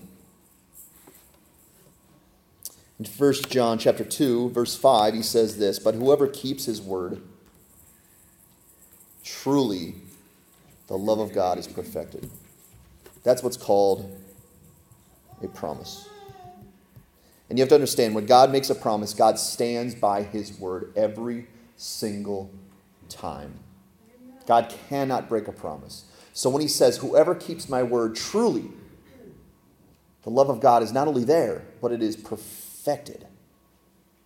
[2.99, 7.23] In 1 John chapter 2, verse 5, he says this, but whoever keeps his word,
[9.25, 9.95] truly
[10.89, 12.29] the love of God is perfected.
[13.23, 14.15] That's what's called
[15.43, 16.07] a promise.
[17.49, 20.93] And you have to understand when God makes a promise, God stands by his word
[20.97, 22.51] every single
[23.09, 23.61] time.
[24.47, 26.05] God cannot break a promise.
[26.33, 28.71] So when he says, Whoever keeps my word truly,
[30.23, 33.27] the love of God is not only there, but it is perfected.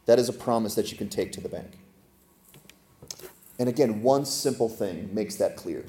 [0.06, 1.78] That is a promise that you can take to the bank.
[3.58, 5.84] And again, one simple thing makes that clear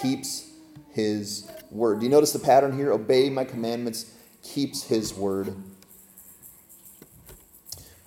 [0.00, 0.50] keeps
[0.92, 2.00] his word.
[2.00, 2.92] Do you notice the pattern here?
[2.92, 5.54] Obey my commandments keeps his word.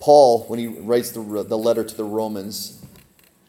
[0.00, 2.83] Paul, when he writes the, the letter to the Romans,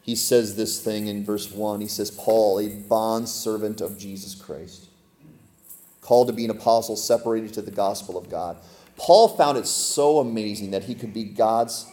[0.06, 1.80] he says this thing in verse 1.
[1.80, 4.86] He says, Paul, a bond servant of Jesus Christ,
[6.00, 8.56] called to be an apostle, separated to the gospel of God.
[8.96, 11.86] Paul found it so amazing that he could be God's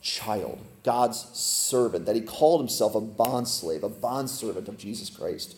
[0.00, 5.10] child, God's servant, that he called himself a bond slave, a bond servant of Jesus
[5.10, 5.54] Christ.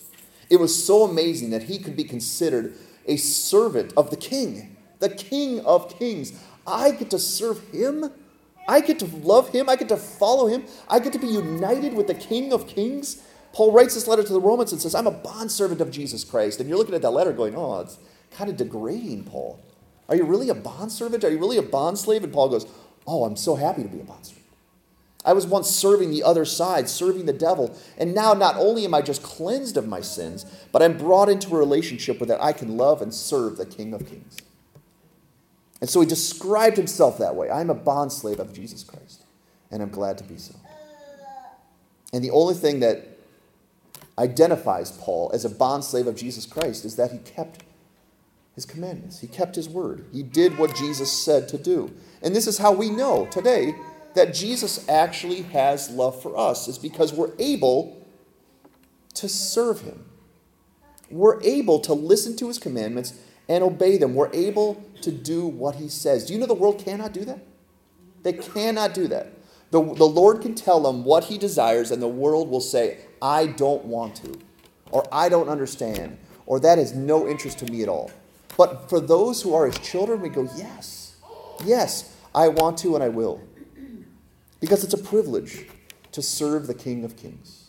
[0.50, 2.74] It was so amazing that he could be considered
[3.06, 6.32] a servant of the king, the king of kings.
[6.66, 8.10] I get to serve him.
[8.68, 9.68] I get to love him.
[9.68, 10.64] I get to follow him.
[10.88, 13.22] I get to be united with the king of kings.
[13.54, 16.60] Paul writes this letter to the Romans and says, I'm a bondservant of Jesus Christ.
[16.60, 17.98] And you're looking at that letter going, oh, it's
[18.30, 19.58] kind of degrading, Paul.
[20.08, 21.24] Are you really a bondservant?
[21.24, 22.22] Are you really a bondslave?
[22.22, 22.66] And Paul goes,
[23.06, 24.44] oh, I'm so happy to be a bondservant.
[25.24, 28.94] I was once serving the other side, serving the devil, and now not only am
[28.94, 32.52] I just cleansed of my sins, but I'm brought into a relationship where that I
[32.52, 34.36] can love and serve the King of Kings.
[35.80, 37.50] And so he described himself that way.
[37.50, 39.24] I'm a bondslave of Jesus Christ,
[39.70, 40.54] and I'm glad to be so.
[42.12, 43.18] And the only thing that
[44.18, 47.62] identifies Paul as a bondslave of Jesus Christ is that he kept
[48.54, 49.20] his commandments.
[49.20, 50.06] He kept his word.
[50.12, 51.92] He did what Jesus said to do.
[52.22, 53.74] And this is how we know today
[54.14, 58.04] that Jesus actually has love for us is because we're able
[59.14, 60.04] to serve him.
[61.10, 63.14] We're able to listen to his commandments
[63.48, 64.14] and obey them.
[64.14, 66.26] We're able to do what he says.
[66.26, 67.40] Do you know the world cannot do that?
[68.22, 69.32] They cannot do that.
[69.70, 73.46] The, the Lord can tell them what he desires, and the world will say, I
[73.46, 74.38] don't want to,
[74.90, 78.10] or I don't understand, or that is no interest to me at all.
[78.56, 81.16] But for those who are his children, we go, Yes,
[81.64, 83.42] yes, I want to and I will.
[84.60, 85.66] Because it's a privilege
[86.12, 87.67] to serve the King of Kings.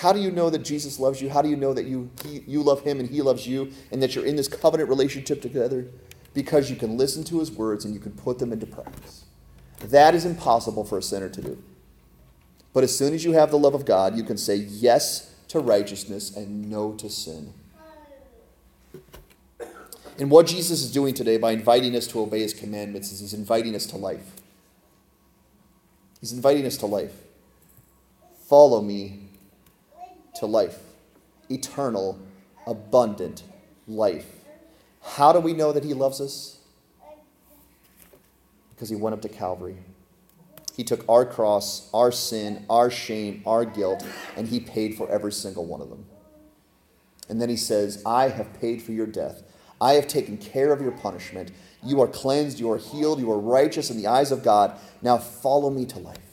[0.00, 1.28] How do you know that Jesus loves you?
[1.28, 4.02] How do you know that you, he, you love him and he loves you and
[4.02, 5.88] that you're in this covenant relationship together?
[6.32, 9.26] Because you can listen to his words and you can put them into practice.
[9.80, 11.62] That is impossible for a sinner to do.
[12.72, 15.60] But as soon as you have the love of God, you can say yes to
[15.60, 17.52] righteousness and no to sin.
[20.18, 23.34] And what Jesus is doing today by inviting us to obey his commandments is he's
[23.34, 24.32] inviting us to life.
[26.20, 27.12] He's inviting us to life.
[28.48, 29.26] Follow me
[30.40, 30.78] to life,
[31.48, 32.18] eternal,
[32.66, 33.44] abundant
[33.86, 34.26] life.
[35.02, 36.58] How do we know that he loves us?
[38.74, 39.76] Because he went up to Calvary.
[40.74, 45.32] He took our cross, our sin, our shame, our guilt, and he paid for every
[45.32, 46.06] single one of them.
[47.28, 49.42] And then he says, I have paid for your death.
[49.78, 51.52] I have taken care of your punishment.
[51.84, 54.78] You are cleansed, you are healed, you are righteous in the eyes of God.
[55.02, 56.29] Now follow me to life.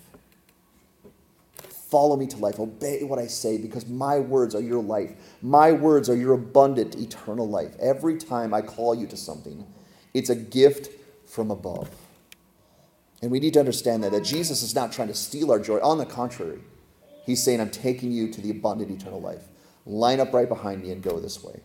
[1.89, 2.60] Follow me to life.
[2.60, 5.13] Obey what I say because my words are your life.
[5.41, 7.76] My words are your abundant, eternal life.
[7.80, 9.65] Every time I call you to something,
[10.13, 10.89] it's a gift
[11.26, 11.89] from above.
[13.21, 15.80] And we need to understand that, that Jesus is not trying to steal our joy.
[15.80, 16.60] On the contrary,
[17.26, 19.47] he's saying, I'm taking you to the abundant, eternal life.
[19.86, 21.62] Line up right behind me and go this way.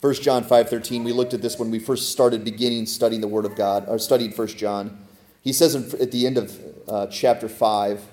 [0.00, 3.44] 1 John 5:13 we looked at this when we first started beginning studying the word
[3.44, 4.96] of God or studied 1 John
[5.42, 8.06] he says at the end of uh, chapter 5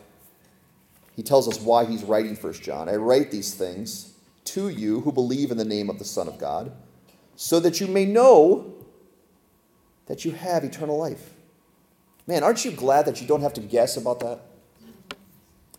[1.17, 2.87] he tells us why he's writing 1 John.
[2.87, 4.13] I write these things
[4.45, 6.71] to you who believe in the name of the son of God
[7.35, 8.73] so that you may know
[10.05, 11.33] that you have eternal life.
[12.27, 14.41] Man aren't you glad that you don't have to guess about that?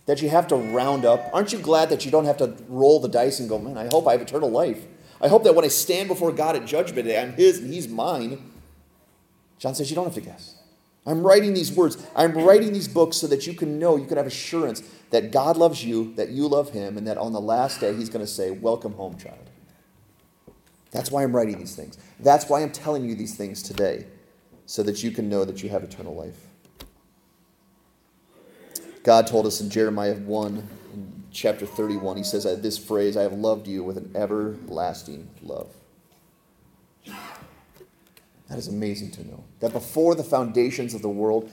[0.07, 1.31] That you have to round up?
[1.33, 3.89] Aren't you glad that you don't have to roll the dice and go man I
[3.93, 4.85] hope I have eternal life.
[5.21, 7.89] I hope that when I stand before God at judgment day, I'm His and He's
[7.89, 8.51] mine.
[9.59, 10.58] John says, You don't have to guess.
[11.09, 11.97] I'm writing these words.
[12.15, 15.57] I'm writing these books so that you can know, you can have assurance that God
[15.57, 18.31] loves you, that you love Him, and that on the last day He's going to
[18.31, 19.51] say, Welcome home, child.
[20.91, 21.97] That's why I'm writing these things.
[22.21, 24.07] That's why I'm telling you these things today,
[24.67, 26.37] so that you can know that you have eternal life.
[29.03, 30.69] God told us in Jeremiah 1
[31.31, 35.73] chapter 31, he says this phrase, I have loved you with an everlasting love.
[38.49, 39.45] That is amazing to know.
[39.61, 41.51] That before the foundations of the world,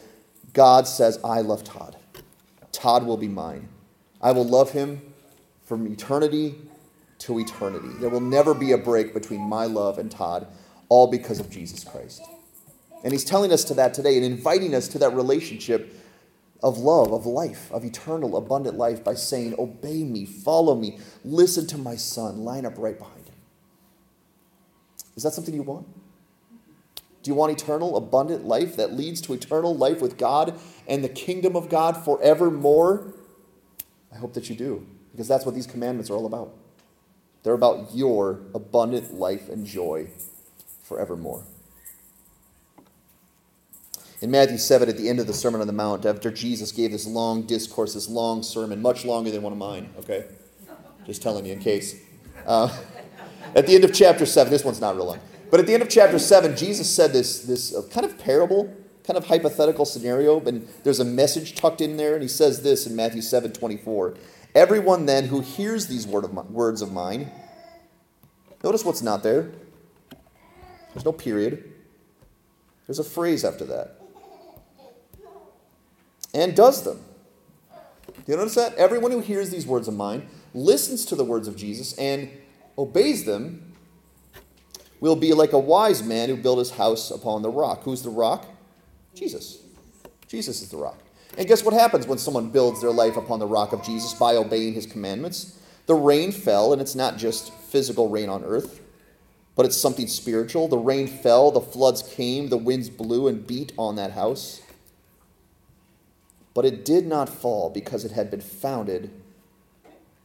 [0.54, 1.98] God says, I love Todd.
[2.72, 3.70] Todd will be mine.
[4.22, 5.02] I will love him
[5.64, 6.56] from eternity
[7.20, 7.90] to eternity.
[8.00, 10.48] There will never be a break between my love and Todd,
[10.90, 12.22] all because of Jesus Christ.
[13.04, 15.94] And he's telling us to that today and inviting us to that relationship
[16.64, 21.68] of love, of life, of eternal, abundant life by saying, Obey me, follow me, listen
[21.68, 23.36] to my son, line up right behind him.
[25.16, 25.88] Is that something you want?
[27.26, 31.10] Do you want eternal, abundant life that leads to eternal life with God and the
[31.10, 33.16] kingdom of God forevermore?
[34.14, 36.54] I hope that you do, because that's what these commandments are all about.
[37.42, 40.10] They're about your abundant life and joy
[40.84, 41.44] forevermore.
[44.22, 46.92] In Matthew 7, at the end of the Sermon on the Mount, after Jesus gave
[46.92, 50.26] this long discourse, this long sermon, much longer than one of mine, okay?
[51.08, 51.96] Just telling you in case.
[52.46, 52.70] Uh,
[53.56, 55.20] at the end of chapter 7, this one's not real long,
[55.56, 58.76] but at the end of chapter 7, Jesus said this, this uh, kind of parable,
[59.06, 62.86] kind of hypothetical scenario, and there's a message tucked in there, and he says this
[62.86, 64.16] in Matthew 7 24.
[64.54, 67.32] Everyone then who hears these word of my, words of mine,
[68.66, 69.54] notice what's not there.
[70.94, 71.72] There's no period.
[72.86, 74.02] There's a phrase after that
[76.36, 77.00] and does them.
[78.14, 78.76] Do you notice that?
[78.76, 82.30] Everyone who hears these words of mine, listens to the words of Jesus, and
[82.78, 83.65] obeys them
[85.08, 87.84] will be like a wise man who built his house upon the rock.
[87.84, 88.46] Who's the rock?
[89.14, 89.60] Jesus.
[90.28, 91.00] Jesus is the rock.
[91.38, 94.36] And guess what happens when someone builds their life upon the rock of Jesus by
[94.36, 95.60] obeying his commandments?
[95.86, 98.82] The rain fell, and it's not just physical rain on earth,
[99.56, 100.68] but it's something spiritual.
[100.68, 104.62] The rain fell, the floods came, the winds blew and beat on that house
[106.56, 109.12] but it did not fall because it had been founded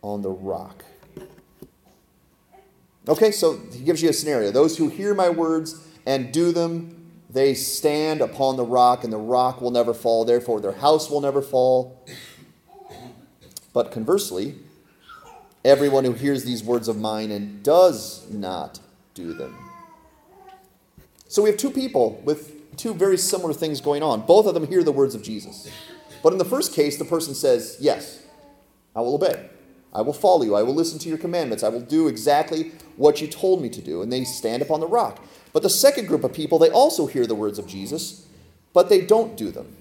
[0.00, 0.84] on the rock.
[3.08, 4.50] Okay, so he gives you a scenario.
[4.50, 9.18] Those who hear my words and do them, they stand upon the rock, and the
[9.18, 10.24] rock will never fall.
[10.24, 12.04] Therefore, their house will never fall.
[13.72, 14.56] But conversely,
[15.64, 18.80] everyone who hears these words of mine and does not
[19.14, 19.56] do them.
[21.28, 24.22] So we have two people with two very similar things going on.
[24.22, 25.70] Both of them hear the words of Jesus.
[26.22, 28.22] But in the first case, the person says, Yes,
[28.94, 29.49] I will obey.
[29.92, 30.54] I will follow you.
[30.54, 31.64] I will listen to your commandments.
[31.64, 34.02] I will do exactly what you told me to do.
[34.02, 35.22] And they stand upon the rock.
[35.52, 38.26] But the second group of people, they also hear the words of Jesus,
[38.72, 39.76] but they don't do them.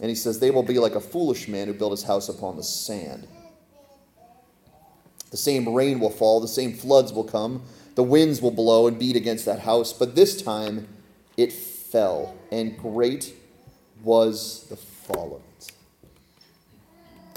[0.00, 2.56] And he says, They will be like a foolish man who built his house upon
[2.56, 3.26] the sand.
[5.30, 7.62] The same rain will fall, the same floods will come,
[7.94, 9.92] the winds will blow and beat against that house.
[9.92, 10.88] But this time
[11.36, 13.34] it fell, and great
[14.02, 15.72] was the fall of it.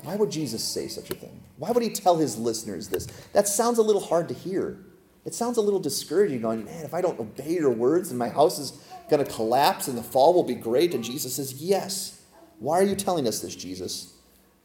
[0.03, 1.42] Why would Jesus say such a thing?
[1.57, 3.05] Why would he tell his listeners this?
[3.33, 4.79] That sounds a little hard to hear.
[5.25, 8.29] It sounds a little discouraging, going, man, if I don't obey your words and my
[8.29, 10.93] house is going to collapse and the fall will be great.
[10.93, 12.21] And Jesus says, yes.
[12.59, 14.13] Why are you telling us this, Jesus?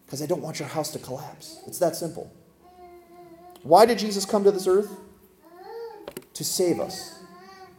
[0.04, 1.60] Because I don't want your house to collapse.
[1.66, 2.32] It's that simple.
[3.62, 4.90] Why did Jesus come to this earth?
[6.34, 7.18] To save us,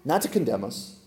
[0.04, 0.98] not to condemn us,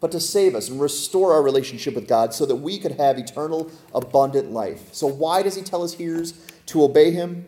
[0.00, 3.18] but to save us and restore our relationship with God so that we could have
[3.18, 4.94] eternal, abundant life.
[4.94, 6.34] So, why does He tell His hearers
[6.68, 7.44] to obey Him?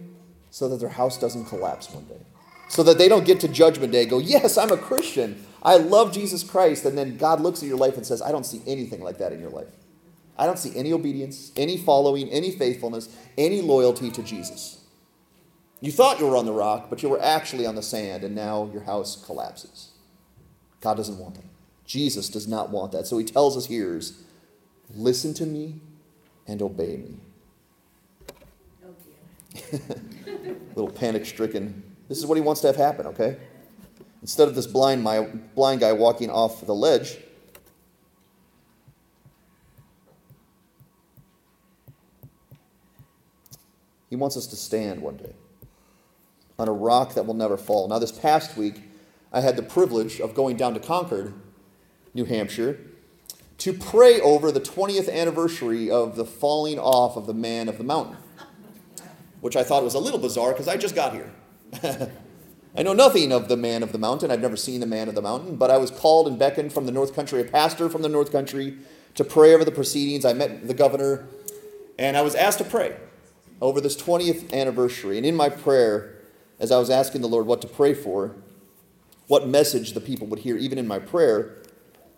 [0.51, 2.21] So that their house doesn't collapse one day.
[2.69, 5.47] So that they don't get to Judgment Day go, Yes, I'm a Christian.
[5.63, 6.85] I love Jesus Christ.
[6.85, 9.33] And then God looks at your life and says, I don't see anything like that
[9.33, 9.69] in your life.
[10.39, 14.81] I don't see any obedience, any following, any faithfulness, any loyalty to Jesus.
[15.81, 18.35] You thought you were on the rock, but you were actually on the sand, and
[18.35, 19.91] now your house collapses.
[20.81, 21.45] God doesn't want that.
[21.85, 23.07] Jesus does not want that.
[23.07, 24.23] So he tells his hearers,
[24.95, 25.81] listen to me
[26.47, 27.17] and obey me.
[30.75, 31.83] Little panic stricken.
[32.09, 33.37] This is what he wants to have happen, okay?
[34.23, 35.23] Instead of this blind, my,
[35.55, 37.19] blind guy walking off the ledge,
[44.09, 45.35] he wants us to stand one day
[46.59, 47.89] on a rock that will never fall.
[47.89, 48.83] Now, this past week,
[49.33, 51.33] I had the privilege of going down to Concord
[52.15, 52.79] New Hampshire,
[53.59, 57.85] to pray over the 20th anniversary of the falling off of the man of the
[57.85, 58.17] mountain,
[59.41, 61.31] which I thought was a little bizarre because I just got here.
[62.77, 64.31] I know nothing of the man of the mountain.
[64.31, 66.87] I've never seen the man of the mountain, but I was called and beckoned from
[66.87, 68.79] the North Country, a pastor from the North Country,
[69.17, 70.25] to pray over the proceedings.
[70.25, 71.27] I met the governor,
[71.99, 72.97] and I was asked to pray
[73.61, 75.17] over this 20th anniversary.
[75.17, 76.17] And in my prayer,
[76.61, 78.37] as I was asking the Lord what to pray for,
[79.27, 81.57] what message the people would hear, even in my prayer,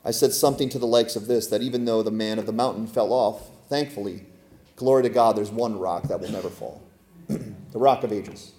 [0.04, 2.52] I said something to the likes of this that even though the man of the
[2.52, 4.26] mountain fell off, thankfully,
[4.76, 6.81] glory to God, there's one rock that will never fall
[7.28, 8.52] the rock of ages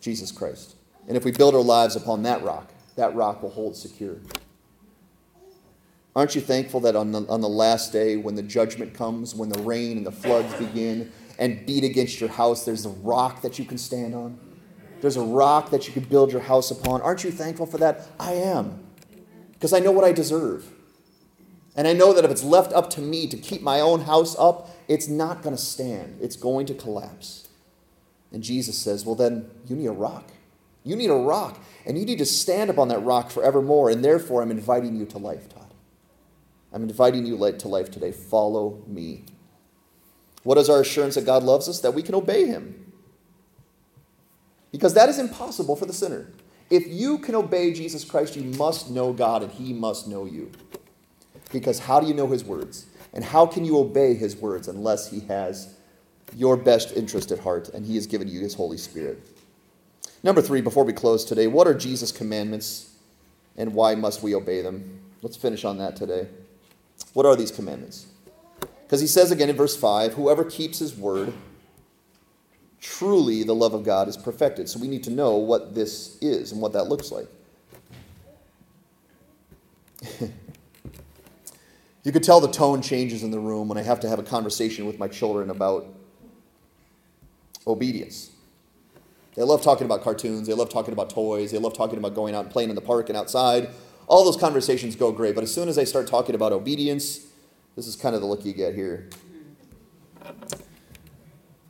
[0.00, 0.74] Jesus Christ.
[1.08, 4.16] And if we build our lives upon that rock, that rock will hold secure.
[6.14, 9.48] Aren't you thankful that on the, on the last day, when the judgment comes, when
[9.48, 13.58] the rain and the floods begin and beat against your house, there's a rock that
[13.58, 14.38] you can stand on?
[15.00, 17.00] There's a rock that you can build your house upon.
[17.00, 18.08] Aren't you thankful for that?
[18.20, 18.84] I am
[19.52, 20.70] because I know what I deserve.
[21.74, 24.36] And I know that if it's left up to me to keep my own house
[24.38, 26.18] up, it's not going to stand.
[26.20, 27.48] It's going to collapse.
[28.30, 30.30] And Jesus says, Well, then you need a rock.
[30.84, 31.58] You need a rock.
[31.86, 33.88] And you need to stand upon that rock forevermore.
[33.88, 35.72] And therefore, I'm inviting you to life, Todd.
[36.72, 38.12] I'm inviting you to life today.
[38.12, 39.24] Follow me.
[40.42, 41.80] What is our assurance that God loves us?
[41.80, 42.92] That we can obey him.
[44.72, 46.26] Because that is impossible for the sinner.
[46.68, 50.50] If you can obey Jesus Christ, you must know God and he must know you.
[51.50, 52.86] Because how do you know his words?
[53.12, 55.74] And how can you obey his words unless he has
[56.34, 59.22] your best interest at heart and he has given you his Holy Spirit?
[60.22, 62.94] Number three, before we close today, what are Jesus' commandments
[63.56, 65.00] and why must we obey them?
[65.20, 66.28] Let's finish on that today.
[67.12, 68.06] What are these commandments?
[68.82, 71.32] Because he says again in verse 5 whoever keeps his word,
[72.80, 74.68] truly the love of God is perfected.
[74.68, 77.28] So we need to know what this is and what that looks like.
[82.02, 84.24] you could tell the tone changes in the room when I have to have a
[84.24, 85.86] conversation with my children about
[87.66, 88.30] obedience.
[89.34, 92.34] They love talking about cartoons, they love talking about toys, they love talking about going
[92.34, 93.70] out and playing in the park and outside.
[94.06, 97.26] All those conversations go great, but as soon as I start talking about obedience,
[97.76, 99.08] this is kind of the look you get here.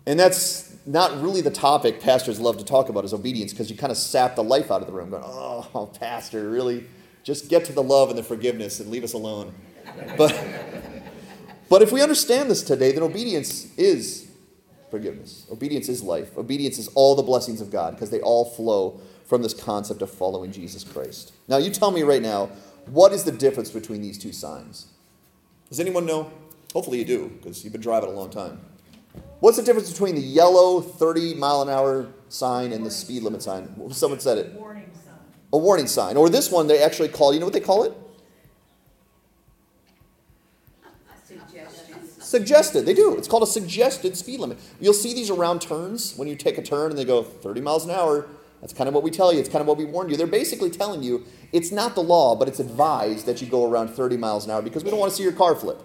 [0.07, 3.77] And that's not really the topic pastors love to talk about is obedience because you
[3.77, 6.87] kind of sap the life out of the room going, oh, pastor, really?
[7.23, 9.55] Just get to the love and the forgiveness and leave us alone.
[10.17, 10.39] But,
[11.69, 14.31] but if we understand this today, then obedience is
[14.91, 15.47] forgiveness.
[15.51, 16.37] Obedience is life.
[16.37, 20.11] Obedience is all the blessings of God because they all flow from this concept of
[20.11, 21.33] following Jesus Christ.
[21.49, 22.51] Now, you tell me right now,
[22.87, 24.87] what is the difference between these two signs?
[25.69, 26.31] Does anyone know?
[26.75, 28.61] Hopefully you do because you've been driving a long time.
[29.41, 33.43] What's the difference between the yellow 30 mile an hour sign and the speed limit
[33.43, 33.75] sign?
[33.91, 34.53] Someone said it.
[34.53, 35.15] Warning sign.
[35.53, 36.17] A warning sign.
[36.17, 37.93] Or this one they actually call, you know what they call it?
[42.33, 42.87] Suggested.
[42.87, 43.15] They do.
[43.19, 44.57] It's called a suggested speed limit.
[44.81, 47.85] You'll see these around turns when you take a turn and they go 30 miles
[47.85, 48.27] an hour.
[48.63, 49.39] That's kind of what we tell you.
[49.39, 50.17] It's kind of what we warn you.
[50.17, 53.89] They're basically telling you it's not the law, but it's advised that you go around
[53.89, 55.83] 30 miles an hour because we don't want to see your car flip.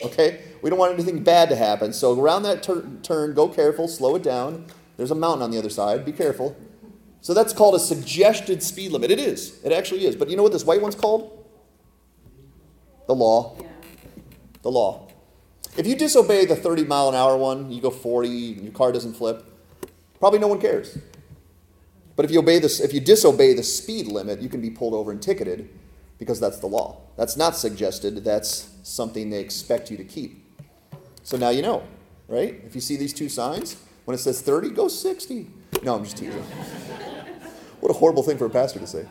[0.00, 0.42] Okay?
[0.62, 1.92] We don't want anything bad to happen.
[1.92, 4.66] So around that tur- turn, go careful, slow it down.
[4.96, 6.04] There's a mountain on the other side.
[6.04, 6.56] Be careful.
[7.20, 9.10] So that's called a suggested speed limit.
[9.10, 9.58] It is.
[9.64, 10.14] It actually is.
[10.14, 11.44] But you know what this white one's called?
[13.08, 13.56] The law.
[14.62, 15.09] The law.
[15.76, 18.92] If you disobey the 30 mile an hour one, you go 40, and your car
[18.92, 19.44] doesn't flip,
[20.18, 20.98] probably no one cares.
[22.16, 24.94] But if you obey this, if you disobey the speed limit, you can be pulled
[24.94, 25.70] over and ticketed
[26.18, 27.00] because that's the law.
[27.16, 28.24] That's not suggested.
[28.24, 30.44] That's something they expect you to keep.
[31.22, 31.82] So now you know,
[32.28, 32.60] right?
[32.66, 35.46] If you see these two signs, when it says 30, go 60.
[35.82, 36.42] No, I'm just teasing.
[37.80, 39.06] what a horrible thing for a pastor to say.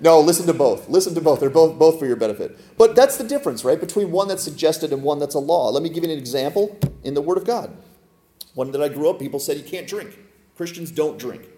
[0.00, 0.88] No, listen to both.
[0.88, 1.40] Listen to both.
[1.40, 2.58] They're both both for your benefit.
[2.76, 5.70] But that's the difference, right, between one that's suggested and one that's a law.
[5.70, 7.76] Let me give you an example in the Word of God.
[8.54, 10.18] One that I grew up, people said you can't drink.
[10.56, 11.48] Christians don't drink.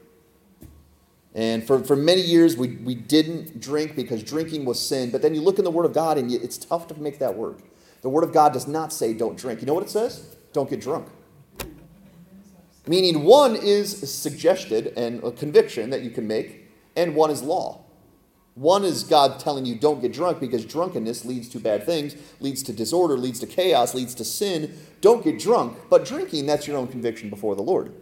[1.34, 5.10] And for, for many years, we, we didn't drink because drinking was sin.
[5.10, 7.36] But then you look in the Word of God and it's tough to make that
[7.36, 7.60] work.
[8.02, 9.60] The Word of God does not say don't drink.
[9.60, 10.36] You know what it says?
[10.52, 11.08] Don't get drunk.
[12.86, 17.79] Meaning, one is suggested and a conviction that you can make, and one is law.
[18.60, 22.62] One is God telling you don't get drunk because drunkenness leads to bad things, leads
[22.64, 24.76] to disorder, leads to chaos, leads to sin.
[25.00, 25.78] Don't get drunk.
[25.88, 27.94] But drinking, that's your own conviction before the Lord.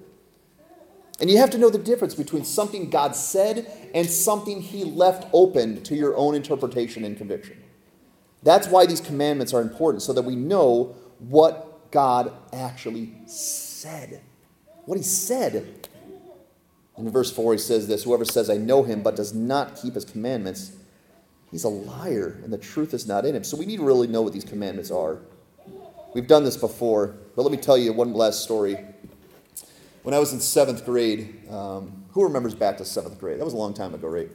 [1.20, 5.28] And you have to know the difference between something God said and something He left
[5.32, 7.62] open to your own interpretation and conviction.
[8.42, 14.22] That's why these commandments are important, so that we know what God actually said.
[14.86, 15.86] What He said.
[16.98, 19.94] In verse 4, He says this Whoever says, I know Him, but does not keep
[19.94, 20.72] His commandments,
[21.50, 23.42] he's a liar, and the truth is not in him.
[23.42, 25.18] So we need to really know what these commandments are.
[26.14, 28.76] We've done this before, but let me tell you one last story
[30.08, 33.38] when I was in seventh grade, um, who remembers back to seventh grade?
[33.38, 34.30] That was a long time ago, right?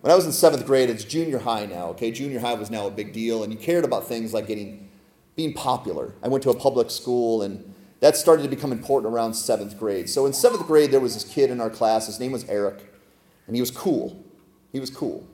[0.00, 2.12] When I was in seventh grade, it's junior high now, okay?
[2.12, 4.88] Junior high was now a big deal, and you cared about things like getting,
[5.34, 6.14] being popular.
[6.22, 10.08] I went to a public school, and that started to become important around seventh grade.
[10.08, 12.06] So in seventh grade, there was this kid in our class.
[12.06, 12.92] His name was Eric,
[13.46, 14.22] and he was cool.
[14.72, 15.26] He was cool.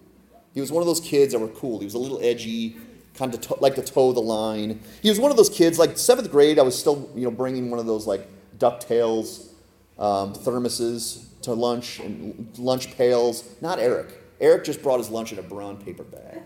[0.55, 1.79] He was one of those kids that were cool.
[1.81, 2.77] He was a little edgy,
[3.15, 4.81] kind of to- like to toe the line.
[5.03, 7.71] He was one of those kids, like seventh grade, I was still, you know, bringing
[7.71, 9.49] one of those like DuckTales
[9.99, 13.45] um, thermoses to lunch and lunch pails.
[13.61, 14.21] Not Eric.
[14.41, 16.43] Eric just brought his lunch in a brown paper bag.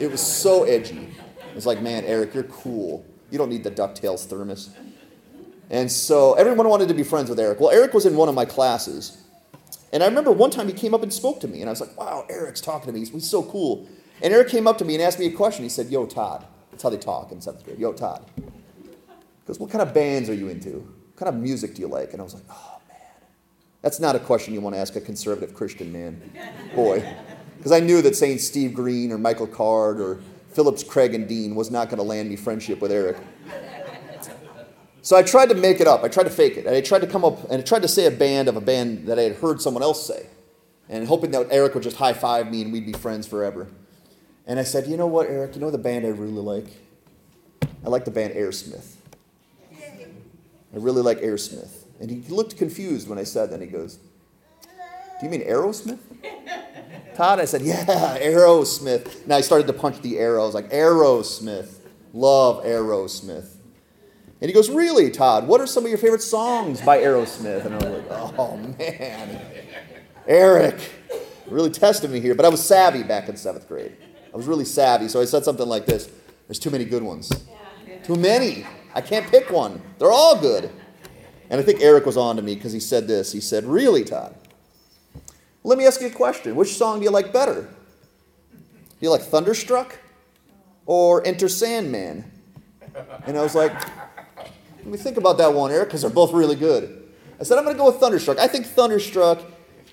[0.00, 1.08] It was so edgy.
[1.48, 3.04] It was like, man, Eric, you're cool.
[3.30, 4.70] You don't need the DuckTales thermos.
[5.70, 7.60] And so everyone wanted to be friends with Eric.
[7.60, 9.22] Well, Eric was in one of my classes.
[9.92, 11.60] And I remember one time he came up and spoke to me.
[11.60, 13.04] And I was like, wow, Eric's talking to me.
[13.04, 13.88] He's, so cool.
[14.22, 15.62] And Eric came up to me and asked me a question.
[15.62, 16.44] He said, Yo, Todd.
[16.70, 17.78] That's how they talk in seventh grade.
[17.78, 18.24] Yo, Todd.
[19.40, 20.70] Because what kind of bands are you into?
[20.70, 22.12] What kind of music do you like?
[22.12, 22.98] And I was like, oh, man.
[23.82, 26.30] That's not a question you want to ask a conservative Christian man.
[26.74, 27.02] Boy.
[27.58, 30.20] Because I knew that saying Steve Green or Michael Card or
[30.52, 33.16] Phillips, Craig, and Dean was not going to land me friendship with Eric.
[35.08, 36.04] So I tried to make it up.
[36.04, 36.66] I tried to fake it.
[36.66, 38.60] And I tried to come up and I tried to say a band of a
[38.60, 40.26] band that I had heard someone else say.
[40.86, 43.68] And hoping that Eric would just high five me and we'd be friends forever.
[44.46, 46.66] And I said, you know what, Eric, you know the band I really like?
[47.62, 48.96] I like the band Aerosmith.
[49.72, 51.84] I really like Aerosmith.
[52.00, 53.62] And he looked confused when I said that.
[53.62, 53.98] He goes,
[54.62, 56.00] Do you mean Aerosmith?
[57.16, 57.86] Todd, I said, Yeah,
[58.18, 59.26] Aerosmith.
[59.26, 60.42] Now I started to punch the arrow.
[60.42, 61.76] I was like, Aerosmith.
[62.12, 63.57] Love Aerosmith.
[64.40, 65.46] And he goes, Really, Todd?
[65.46, 67.64] What are some of your favorite songs by Aerosmith?
[67.64, 69.40] And I was like, Oh, man.
[70.26, 70.76] Eric.
[71.46, 72.34] Really tested me here.
[72.34, 73.96] But I was savvy back in seventh grade.
[74.32, 75.08] I was really savvy.
[75.08, 76.10] So I said something like this
[76.46, 77.30] There's too many good ones.
[78.04, 78.66] Too many.
[78.94, 79.80] I can't pick one.
[79.98, 80.70] They're all good.
[81.50, 83.32] And I think Eric was on to me because he said this.
[83.32, 84.34] He said, Really, Todd?
[85.64, 86.54] Let me ask you a question.
[86.54, 87.68] Which song do you like better?
[88.52, 88.58] Do
[89.00, 89.98] you like Thunderstruck
[90.86, 92.30] or Enter Sandman?
[93.26, 93.72] And I was like,
[94.88, 97.10] Let me think about that one, Eric, because they're both really good.
[97.38, 98.38] I said, I'm going to go with Thunderstruck.
[98.38, 99.42] I think Thunderstruck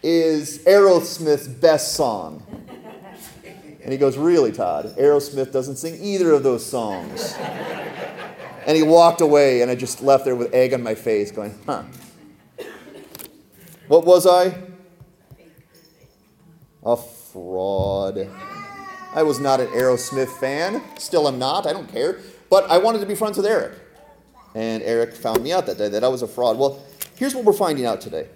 [0.02, 2.42] is Aerosmith's best song.
[3.84, 4.96] And he goes, Really, Todd?
[4.98, 7.36] Aerosmith doesn't sing either of those songs.
[8.66, 11.60] And he walked away, and I just left there with egg on my face, going,
[11.66, 11.84] huh.
[13.90, 14.58] What was I?
[16.86, 18.30] A fraud.
[19.14, 20.82] I was not an Aerosmith fan.
[20.98, 21.68] Still am not.
[21.68, 22.22] I don't care.
[22.50, 23.74] But I wanted to be friends with Eric.
[24.56, 26.58] And Eric found me out that day that I was a fraud.
[26.58, 26.84] Well,
[27.16, 28.28] here's what we're finding out today.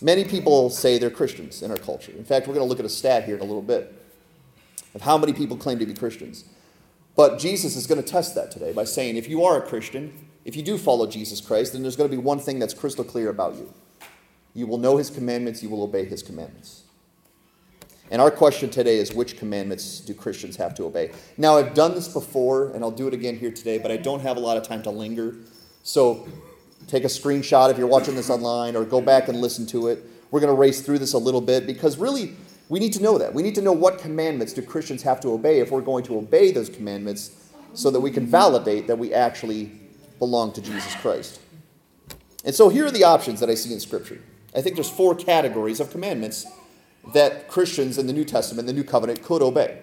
[0.00, 2.12] Many people say they're Christians in our culture.
[2.12, 3.94] In fact, we're going to look at a stat here in a little bit
[4.94, 6.44] of how many people claim to be Christians.
[7.16, 10.12] But Jesus is going to test that today by saying if you are a Christian,
[10.44, 13.04] if you do follow Jesus Christ, then there's going to be one thing that's crystal
[13.04, 13.72] clear about you.
[14.54, 16.82] You will know his commandments, you will obey his commandments.
[18.10, 21.12] And our question today is which commandments do Christians have to obey?
[21.36, 24.20] Now, I've done this before, and I'll do it again here today, but I don't
[24.20, 25.34] have a lot of time to linger.
[25.82, 26.26] So
[26.86, 30.04] take a screenshot if you're watching this online or go back and listen to it.
[30.30, 32.34] We're going to race through this a little bit because really,
[32.68, 33.32] we need to know that.
[33.32, 36.18] We need to know what commandments do Christians have to obey if we're going to
[36.18, 39.72] obey those commandments so that we can validate that we actually
[40.18, 41.40] belong to Jesus Christ.
[42.44, 44.20] And so here are the options that I see in Scripture.
[44.54, 46.46] I think there's four categories of commandments
[47.12, 49.78] that Christians in the New Testament, the New Covenant, could obey.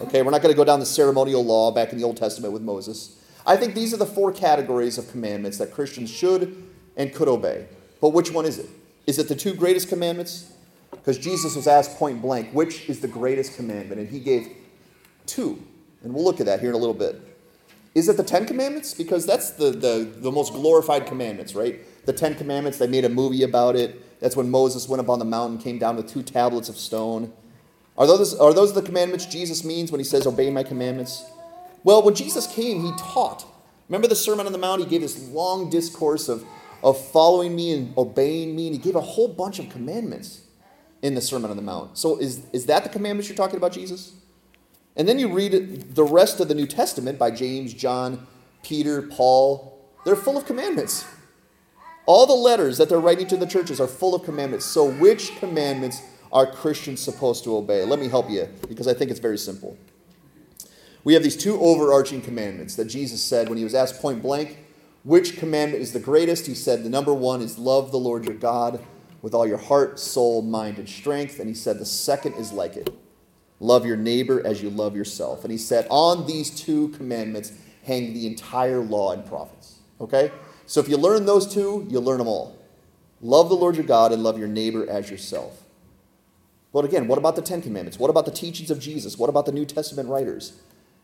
[0.00, 2.52] Okay, we're not going to go down the ceremonial law back in the Old Testament
[2.52, 3.20] with Moses.
[3.46, 6.62] I think these are the four categories of commandments that Christians should
[6.96, 7.66] and could obey.
[8.00, 8.68] But which one is it?
[9.06, 10.52] Is it the two greatest commandments?
[10.90, 14.00] Because Jesus was asked point blank, which is the greatest commandment?
[14.00, 14.48] And he gave
[15.26, 15.62] two.
[16.02, 17.20] And we'll look at that here in a little bit.
[17.94, 18.94] Is it the Ten Commandments?
[18.94, 21.80] Because that's the, the, the most glorified commandments, right?
[22.06, 24.04] The Ten Commandments, they made a movie about it.
[24.20, 27.32] That's when Moses went up on the mountain, came down with two tablets of stone.
[27.96, 31.24] Are those, are those the commandments Jesus means when he says, Obey my commandments?
[31.82, 33.46] Well, when Jesus came, he taught.
[33.88, 34.80] Remember the Sermon on the Mount?
[34.80, 36.44] He gave this long discourse of,
[36.82, 40.42] of following me and obeying me, and he gave a whole bunch of commandments
[41.02, 41.96] in the Sermon on the Mount.
[41.96, 44.12] So, is, is that the commandments you're talking about, Jesus?
[44.96, 48.26] And then you read the rest of the New Testament by James, John,
[48.62, 49.78] Peter, Paul.
[50.04, 51.06] They're full of commandments.
[52.10, 54.66] All the letters that they're writing to the churches are full of commandments.
[54.66, 56.02] So, which commandments
[56.32, 57.84] are Christians supposed to obey?
[57.84, 59.78] Let me help you because I think it's very simple.
[61.04, 64.58] We have these two overarching commandments that Jesus said when he was asked point blank,
[65.04, 66.48] which commandment is the greatest?
[66.48, 68.84] He said the number one is love the Lord your God
[69.22, 71.38] with all your heart, soul, mind, and strength.
[71.38, 72.92] And he said the second is like it
[73.60, 75.44] love your neighbor as you love yourself.
[75.44, 77.52] And he said, on these two commandments
[77.84, 79.78] hang the entire law and prophets.
[80.00, 80.32] Okay?
[80.70, 82.56] So if you learn those two, you'll learn them all.
[83.20, 85.64] Love the Lord your God and love your neighbor as yourself.
[86.72, 87.98] But again, what about the Ten Commandments?
[87.98, 89.18] What about the teachings of Jesus?
[89.18, 90.52] What about the New Testament writers?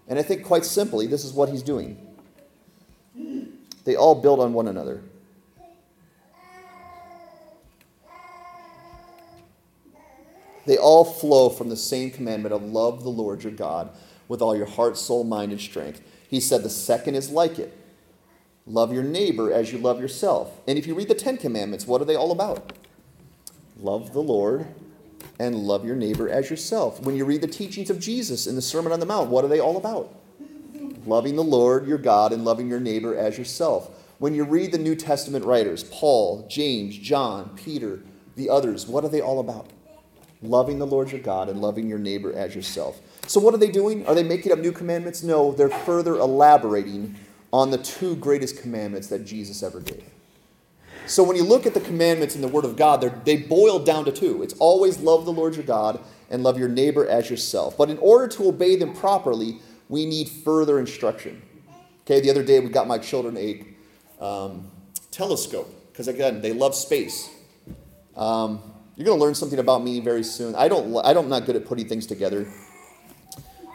[0.07, 1.99] And I think quite simply, this is what he's doing.
[3.83, 5.03] They all build on one another.
[10.65, 13.91] They all flow from the same commandment of love the Lord your God
[14.29, 16.03] with all your heart, soul, mind, and strength.
[16.29, 17.77] He said the second is like it
[18.67, 20.61] love your neighbor as you love yourself.
[20.67, 22.73] And if you read the Ten Commandments, what are they all about?
[23.79, 24.67] Love the Lord
[25.39, 27.01] and love your neighbor as yourself.
[27.03, 29.49] When you read the teachings of Jesus in the Sermon on the Mount, what are
[29.49, 30.15] they all about?
[31.07, 33.91] Loving the Lord your God and loving your neighbor as yourself.
[34.19, 38.01] When you read the New Testament writers, Paul, James, John, Peter,
[38.35, 39.71] the others, what are they all about?
[40.43, 43.01] loving the Lord your God and loving your neighbor as yourself.
[43.27, 44.07] So, what are they doing?
[44.07, 45.23] Are they making up new commandments?
[45.23, 47.17] No, they're further elaborating
[47.53, 50.05] on the two greatest commandments that Jesus ever gave.
[51.07, 54.05] So, when you look at the commandments in the Word of God, they boil down
[54.07, 57.77] to two it's always love the Lord your God and love your neighbor as yourself.
[57.77, 61.43] But in order to obey them properly, we need further instruction.
[62.03, 64.71] Okay, the other day we got my children a um,
[65.11, 67.31] telescope because, again, they love space.
[68.17, 68.61] Um,
[68.97, 70.55] you're going to learn something about me very soon.
[70.55, 72.49] I don't, I don't, I'm not good at putting things together.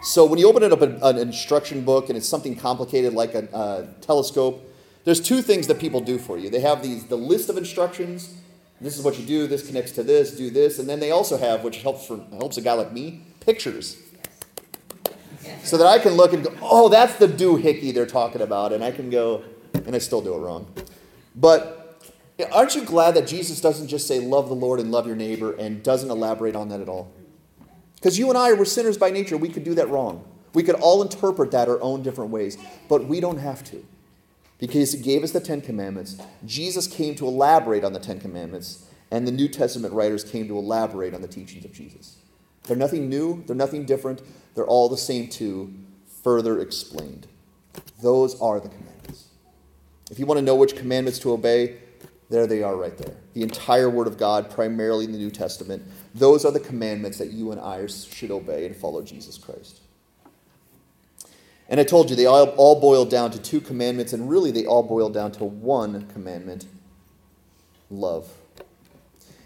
[0.03, 3.35] So when you open it up an, an instruction book and it's something complicated like
[3.35, 4.67] a, a, telescope,
[5.03, 6.49] there's two things that people do for you.
[6.49, 8.35] They have these the list of instructions.
[8.79, 9.45] This is what you do.
[9.45, 10.35] This connects to this.
[10.35, 13.21] Do this, and then they also have, which helps for helps a guy like me,
[13.39, 13.97] pictures,
[15.63, 18.83] so that I can look and go, oh, that's the doohickey they're talking about, and
[18.83, 19.43] I can go,
[19.73, 20.65] and I still do it wrong.
[21.35, 21.81] But
[22.51, 25.53] Aren't you glad that Jesus doesn't just say, love the Lord and love your neighbor,
[25.53, 27.11] and doesn't elaborate on that at all?
[28.01, 29.37] Because you and I were sinners by nature.
[29.37, 30.25] We could do that wrong.
[30.53, 32.57] We could all interpret that our own different ways,
[32.89, 33.85] but we don't have to.
[34.57, 36.17] Because he gave us the Ten Commandments.
[36.43, 40.57] Jesus came to elaborate on the Ten Commandments, and the New Testament writers came to
[40.57, 42.17] elaborate on the teachings of Jesus.
[42.63, 44.21] They're nothing new, they're nothing different,
[44.55, 45.73] they're all the same too,
[46.23, 47.27] further explained.
[48.01, 49.25] Those are the commandments.
[50.09, 51.77] If you want to know which commandments to obey,
[52.31, 53.13] there they are right there.
[53.33, 55.83] The entire Word of God, primarily in the New Testament.
[56.15, 59.81] Those are the commandments that you and I should obey and follow Jesus Christ.
[61.67, 64.65] And I told you, they all, all boil down to two commandments, and really they
[64.65, 66.65] all boil down to one commandment
[67.89, 68.31] love.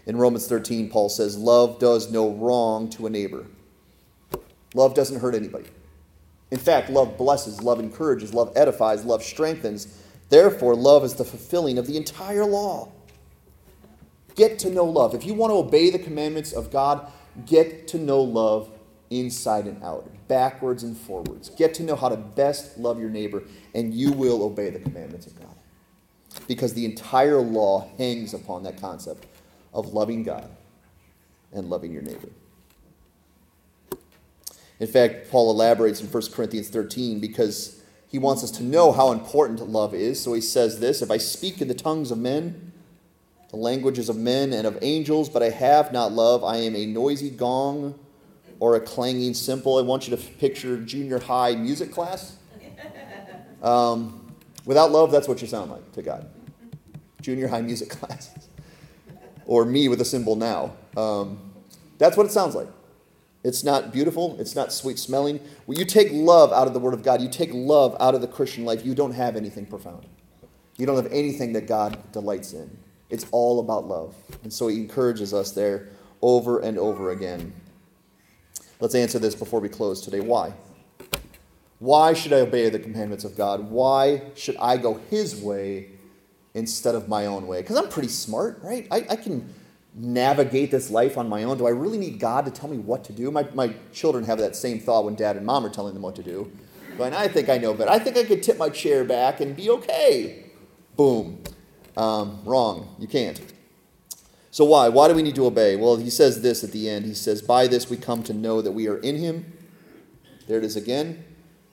[0.06, 3.46] In Romans 13, Paul says, Love does no wrong to a neighbor.
[4.74, 5.66] Love doesn't hurt anybody.
[6.52, 11.78] In fact, love blesses, love encourages, love edifies, love strengthens Therefore, love is the fulfilling
[11.78, 12.92] of the entire law.
[14.34, 15.14] Get to know love.
[15.14, 17.10] If you want to obey the commandments of God,
[17.46, 18.70] get to know love
[19.10, 21.50] inside and out, backwards and forwards.
[21.50, 25.26] Get to know how to best love your neighbor, and you will obey the commandments
[25.26, 25.54] of God.
[26.46, 29.26] Because the entire law hangs upon that concept
[29.72, 30.50] of loving God
[31.52, 32.28] and loving your neighbor.
[34.78, 37.75] In fact, Paul elaborates in 1 Corinthians 13 because
[38.08, 40.20] he wants us to know how important love is.
[40.20, 42.72] So he says this If I speak in the tongues of men,
[43.50, 46.86] the languages of men and of angels, but I have not love, I am a
[46.86, 47.98] noisy gong
[48.58, 49.78] or a clanging cymbal.
[49.78, 52.36] I want you to picture junior high music class.
[53.62, 54.34] Um,
[54.66, 56.28] without love, that's what you sound like to God.
[57.22, 58.32] Junior high music class.
[59.46, 60.72] or me with a cymbal now.
[60.96, 61.40] Um,
[61.98, 62.68] that's what it sounds like.
[63.46, 64.36] It's not beautiful.
[64.40, 65.38] It's not sweet smelling.
[65.66, 68.20] When you take love out of the Word of God, you take love out of
[68.20, 70.04] the Christian life, you don't have anything profound.
[70.76, 72.76] You don't have anything that God delights in.
[73.08, 74.16] It's all about love.
[74.42, 75.90] And so He encourages us there
[76.22, 77.52] over and over again.
[78.80, 80.18] Let's answer this before we close today.
[80.18, 80.52] Why?
[81.78, 83.70] Why should I obey the commandments of God?
[83.70, 85.90] Why should I go His way
[86.54, 87.60] instead of my own way?
[87.60, 88.88] Because I'm pretty smart, right?
[88.90, 89.54] I, I, can
[89.96, 91.56] navigate this life on my own.
[91.56, 93.30] Do I really need God to tell me what to do?
[93.30, 96.14] My, my children have that same thought when dad and mom are telling them what
[96.16, 96.52] to do.
[96.98, 97.90] But I think I know better.
[97.90, 100.44] I think I could tip my chair back and be okay.
[100.96, 101.42] Boom.
[101.96, 102.94] Um, wrong.
[102.98, 103.40] You can't.
[104.50, 104.88] So why?
[104.88, 105.76] Why do we need to obey?
[105.76, 107.04] Well, he says this at the end.
[107.04, 109.52] He says, By this we come to know that we are in him.
[110.46, 111.24] There it is again.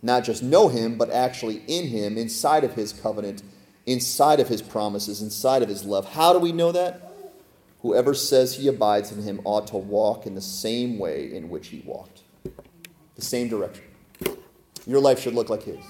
[0.01, 3.41] Not just know him, but actually in him, inside of his covenant,
[3.85, 6.09] inside of his promises, inside of his love.
[6.11, 7.12] How do we know that?
[7.83, 11.67] Whoever says he abides in him ought to walk in the same way in which
[11.67, 12.21] he walked,
[13.15, 13.83] the same direction.
[14.87, 15.83] Your life should look like his.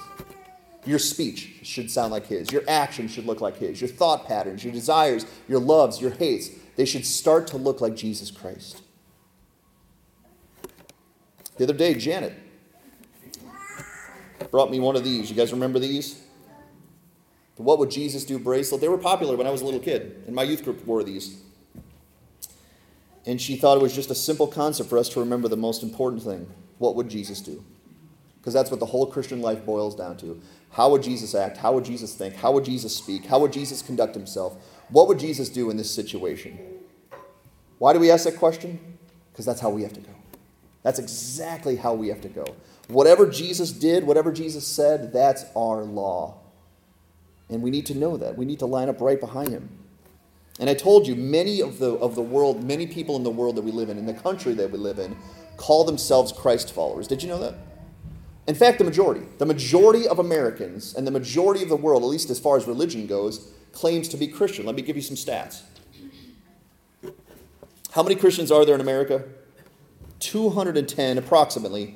[0.85, 2.51] Your speech should sound like his.
[2.51, 3.79] Your actions should look like his.
[3.79, 7.95] Your thought patterns, your desires, your loves, your hates, they should start to look like
[7.95, 8.81] Jesus Christ.
[11.57, 12.33] The other day, Janet
[14.49, 15.29] brought me one of these.
[15.29, 16.23] You guys remember these?
[17.55, 18.81] The What Would Jesus Do bracelet.
[18.81, 21.42] They were popular when I was a little kid, and my youth group wore these.
[23.25, 25.83] And she thought it was just a simple concept for us to remember the most
[25.83, 26.47] important thing
[26.77, 27.63] what would Jesus do?
[28.37, 30.41] Because that's what the whole Christian life boils down to.
[30.71, 31.55] How would Jesus act?
[31.55, 32.35] How would Jesus think?
[32.35, 33.25] How would Jesus speak?
[33.25, 34.57] How would Jesus conduct himself?
[34.89, 36.59] What would Jesus do in this situation?
[37.77, 38.97] Why do we ask that question?
[39.31, 40.11] Because that's how we have to go.
[40.81, 42.45] That's exactly how we have to go.
[42.89, 46.39] Whatever Jesus did, whatever Jesus said, that's our law.
[47.49, 48.37] And we need to know that.
[48.37, 49.69] We need to line up right behind him.
[50.59, 53.55] And I told you, many of the, of the world, many people in the world
[53.55, 55.17] that we live in, in the country that we live in,
[55.57, 57.07] call themselves Christ followers.
[57.07, 57.55] Did you know that?
[58.45, 62.09] In fact, the majority, the majority of Americans and the majority of the world, at
[62.09, 64.65] least as far as religion goes, claims to be Christian.
[64.65, 65.61] Let me give you some stats.
[67.91, 69.23] How many Christians are there in America?
[70.19, 71.95] 210, approximately,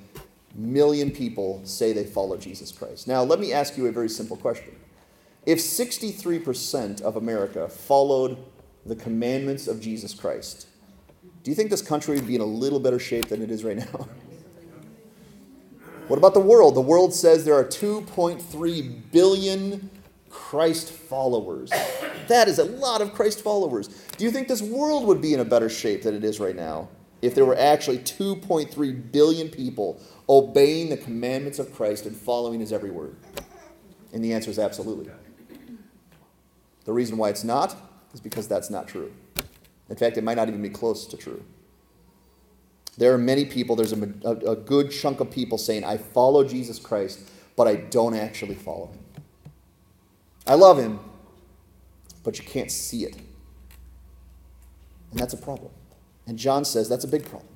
[0.53, 3.07] million people say they follow Jesus Christ.
[3.07, 4.75] Now, let me ask you a very simple question.
[5.47, 8.37] If 63% of America followed
[8.85, 10.67] the commandments of Jesus Christ,
[11.41, 13.63] do you think this country would be in a little better shape than it is
[13.63, 13.85] right now?
[16.09, 16.75] what about the world?
[16.75, 19.89] The world says there are 2.3 billion
[20.29, 21.71] Christ followers.
[22.27, 23.87] That is a lot of Christ followers.
[24.17, 26.57] Do you think this world would be in a better shape than it is right
[26.57, 26.89] now
[27.21, 32.73] if there were actually 2.3 billion people obeying the commandments of Christ and following his
[32.73, 33.15] every word?
[34.11, 35.09] And the answer is absolutely.
[36.87, 37.75] The reason why it's not
[38.13, 39.11] is because that's not true.
[39.89, 41.43] In fact, it might not even be close to true.
[42.97, 46.45] There are many people, there's a, a, a, good chunk of people saying, I follow
[46.45, 48.99] Jesus Christ, but I don't actually follow him.
[50.47, 51.01] I love him,
[52.23, 53.17] but you can't see it.
[55.11, 55.71] And that's a problem.
[56.25, 57.51] And John says that's a big problem.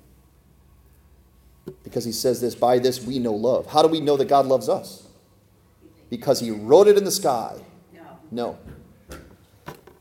[1.84, 3.68] Because he says this, by this we know love.
[3.68, 5.08] How do we know that God loves us?
[6.10, 7.56] Because he wrote it in the sky.
[7.94, 8.20] No.
[8.30, 8.60] No.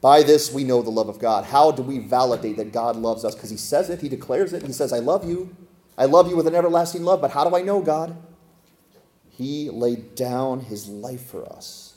[0.01, 1.45] By this we know the love of God.
[1.45, 3.35] How do we validate that God loves us?
[3.35, 4.67] Because He says it, He declares it.
[4.67, 5.55] He says, I love you.
[5.99, 7.21] I love you with an everlasting love.
[7.21, 8.17] But how do I know God?
[9.29, 11.95] He laid down His life for us.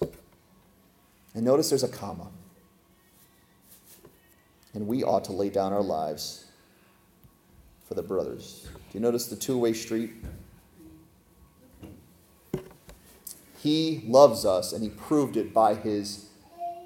[1.33, 2.27] And notice there's a comma.
[4.73, 6.45] And we ought to lay down our lives
[7.87, 8.67] for the brothers.
[8.73, 10.11] Do you notice the two way street?
[13.59, 16.27] He loves us, and He proved it by His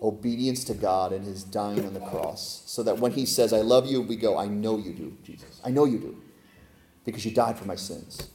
[0.02, 2.64] obedience to God and his dying on the cross.
[2.66, 5.60] So that when he says, I love you, we go, I know you do, Jesus.
[5.64, 6.22] I know you do.
[7.06, 8.30] Because you died for my sins.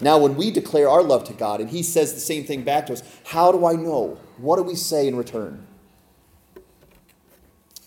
[0.00, 2.86] Now, when we declare our love to God and he says the same thing back
[2.86, 4.18] to us, how do I know?
[4.36, 5.66] What do we say in return?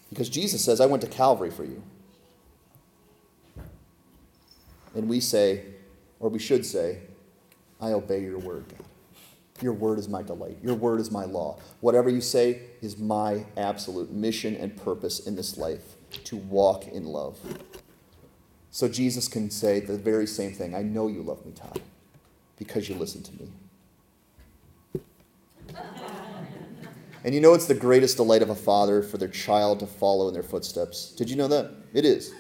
[0.09, 1.81] Because Jesus says, I went to Calvary for you.
[4.93, 5.63] And we say,
[6.19, 6.99] or we should say,
[7.79, 8.85] I obey your word, God.
[9.61, 10.57] Your word is my delight.
[10.63, 11.59] Your word is my law.
[11.81, 15.95] Whatever you say is my absolute mission and purpose in this life
[16.25, 17.39] to walk in love.
[18.71, 21.81] So Jesus can say the very same thing I know you love me, Todd,
[22.57, 23.49] because you listen to me.
[27.23, 30.27] And you know it's the greatest delight of a father for their child to follow
[30.27, 31.11] in their footsteps.
[31.11, 31.71] Did you know that?
[31.93, 32.33] It is.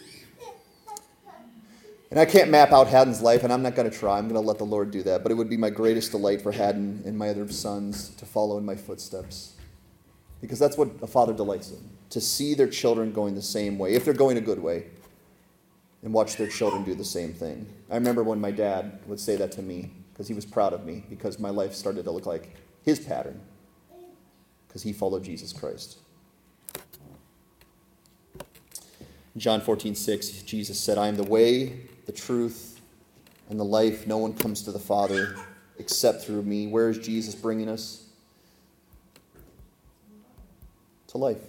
[2.11, 4.17] And I can't map out Haddon's life, and I'm not going to try.
[4.17, 5.23] I'm going to let the Lord do that.
[5.23, 8.57] But it would be my greatest delight for Haddon and my other sons to follow
[8.57, 9.53] in my footsteps.
[10.41, 11.89] Because that's what a father delights in.
[12.09, 14.87] to see their children going the same way, if they're going a good way,
[16.03, 17.65] and watch their children do the same thing.
[17.89, 20.85] I remember when my dad would say that to me because he was proud of
[20.85, 23.39] me because my life started to look like his pattern
[24.67, 25.99] because he followed Jesus Christ.
[29.37, 32.79] John 14, 6, Jesus said, I am the way, the truth,
[33.49, 34.07] and the life.
[34.07, 35.35] No one comes to the Father
[35.77, 36.67] except through me.
[36.67, 38.05] Where is Jesus bringing us?
[41.07, 41.41] To life.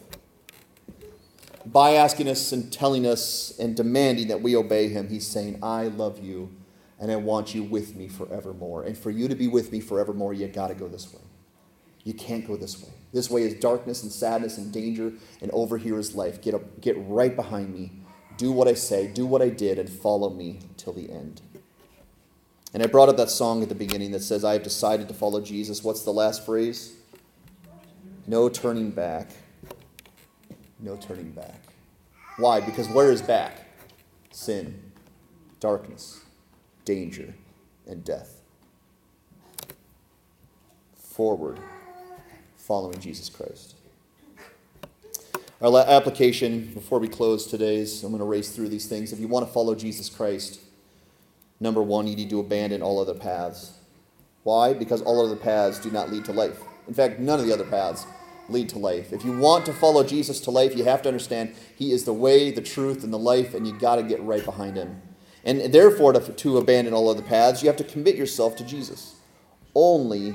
[1.65, 5.85] By asking us and telling us and demanding that we obey him, he's saying, I
[5.85, 6.51] love you
[6.99, 8.83] and I want you with me forevermore.
[8.83, 11.21] And for you to be with me forevermore, you got to go this way.
[12.03, 12.91] You can't go this way.
[13.13, 16.41] This way is darkness and sadness and danger, and over here is life.
[16.43, 17.93] Get, up, get right behind me.
[18.43, 21.40] Do what I say, do what I did, and follow me till the end.
[22.74, 25.14] And I brought up that song at the beginning that says, I have decided to
[25.14, 25.84] follow Jesus.
[25.84, 26.97] What's the last phrase?
[28.26, 29.30] No turning back.
[30.80, 31.55] No turning back.
[32.36, 32.61] Why?
[32.61, 33.64] Because where is back?
[34.32, 34.90] Sin,
[35.61, 36.24] darkness,
[36.84, 37.34] danger,
[37.86, 38.40] and death.
[40.97, 41.61] Forward
[42.57, 43.76] following Jesus Christ.
[45.63, 49.13] Our application before we close today's, I'm going to race through these things.
[49.13, 50.61] If you want to follow Jesus Christ,
[51.61, 53.73] number one, you need to abandon all other paths.
[54.43, 54.75] Why?
[54.75, 56.59] Because all other paths do not lead to life.
[56.89, 58.07] In fact, none of the other paths
[58.49, 59.13] lead to life.
[59.13, 62.13] If you want to follow Jesus to life, you have to understand He is the
[62.13, 65.01] way, the truth, and the life, and you got to get right behind Him.
[65.45, 69.15] And therefore, to, to abandon all other paths, you have to commit yourself to Jesus.
[69.77, 70.35] Only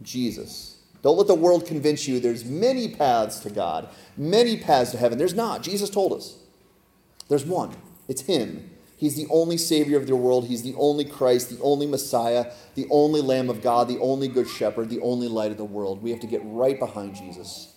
[0.00, 0.77] Jesus.
[1.02, 5.18] Don't let the world convince you there's many paths to God, many paths to heaven.
[5.18, 5.62] There's not.
[5.62, 6.36] Jesus told us.
[7.28, 7.76] There's one.
[8.08, 8.70] It's Him.
[8.96, 10.48] He's the only Savior of the world.
[10.48, 14.48] He's the only Christ, the only Messiah, the only Lamb of God, the only Good
[14.48, 16.02] Shepherd, the only light of the world.
[16.02, 17.74] We have to get right behind Jesus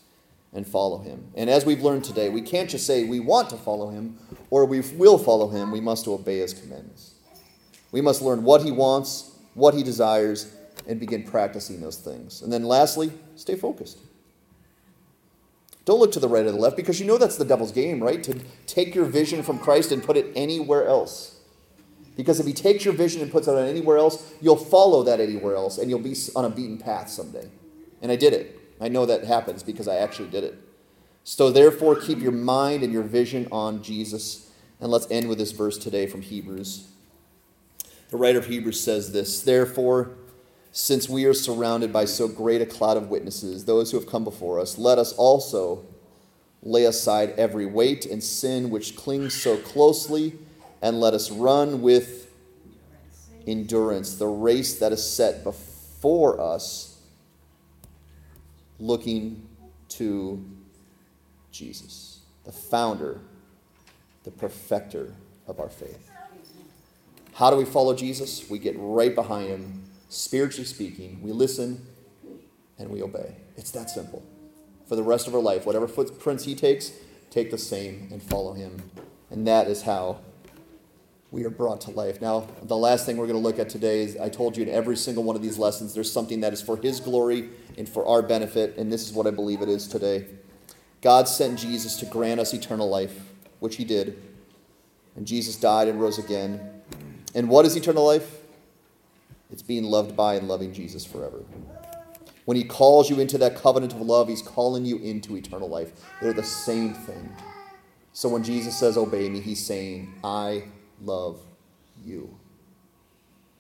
[0.51, 1.32] and follow Him.
[1.36, 4.17] And as we've learned today, we can't just say we want to follow Him
[4.49, 5.72] or we will follow Him.
[5.72, 7.13] We must obey His commandments.
[7.91, 10.55] We must learn what He wants, what He desires,
[10.88, 12.41] and begin practicing those things.
[12.41, 13.99] And then lastly, stay focused.
[15.86, 18.01] Don't look to the right or the left because you know that's the devil's game,
[18.01, 18.23] right?
[18.23, 21.39] To take your vision from Christ and put it anywhere else.
[22.15, 25.19] Because if he takes your vision and puts it on anywhere else, you'll follow that
[25.19, 27.49] anywhere else and you'll be on a beaten path someday.
[28.01, 28.59] And I did it.
[28.79, 30.55] I know that happens because I actually did it.
[31.23, 34.51] So therefore, keep your mind and your vision on Jesus.
[34.79, 36.88] And let's end with this verse today from Hebrews.
[38.09, 40.11] The writer of Hebrews says this Therefore,
[40.72, 44.24] since we are surrounded by so great a cloud of witnesses, those who have come
[44.24, 45.84] before us, let us also
[46.63, 50.34] lay aside every weight and sin which clings so closely,
[50.82, 52.32] and let us run with
[53.45, 56.99] endurance the race that is set before us,
[58.80, 59.47] looking
[59.89, 60.43] to
[61.51, 63.19] Jesus, the founder,
[64.24, 65.13] the perfecter
[65.47, 66.09] of our faith.
[67.34, 68.49] How do we follow Jesus?
[68.49, 71.88] We get right behind him spiritually speaking, we listen
[72.78, 73.38] and we obey.
[73.55, 74.24] It's that simple.
[74.88, 76.91] For the rest of our life, whatever footprints he takes,
[77.30, 78.91] take the same and follow him.
[79.30, 80.20] And that is how
[81.32, 82.22] we are brought to life.
[82.22, 84.70] Now, the last thing we're going to look at today is I told you in
[84.70, 88.05] every single one of these lessons, there's something that is for his glory and for
[88.05, 90.26] our benefit, and this is what I believe it is today.
[90.99, 93.18] God sent Jesus to grant us eternal life,
[93.59, 94.22] which he did.
[95.16, 96.82] And Jesus died and rose again.
[97.34, 98.40] And what is eternal life?
[99.52, 101.43] It's being loved by and loving Jesus forever.
[102.45, 105.91] When he calls you into that covenant of love, he's calling you into eternal life.
[106.22, 107.30] They're the same thing.
[108.14, 110.64] So when Jesus says, Obey me, he's saying, I
[111.02, 111.39] love
[112.04, 112.38] you.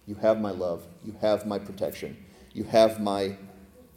[0.07, 0.85] You have my love.
[1.05, 2.17] You have my protection.
[2.53, 3.37] You have my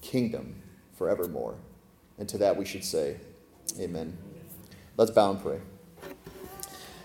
[0.01, 1.57] kingdom forevermore.
[2.19, 3.17] And to that we should say,
[3.81, 4.17] Amen.
[4.97, 5.61] Let's bow and pray.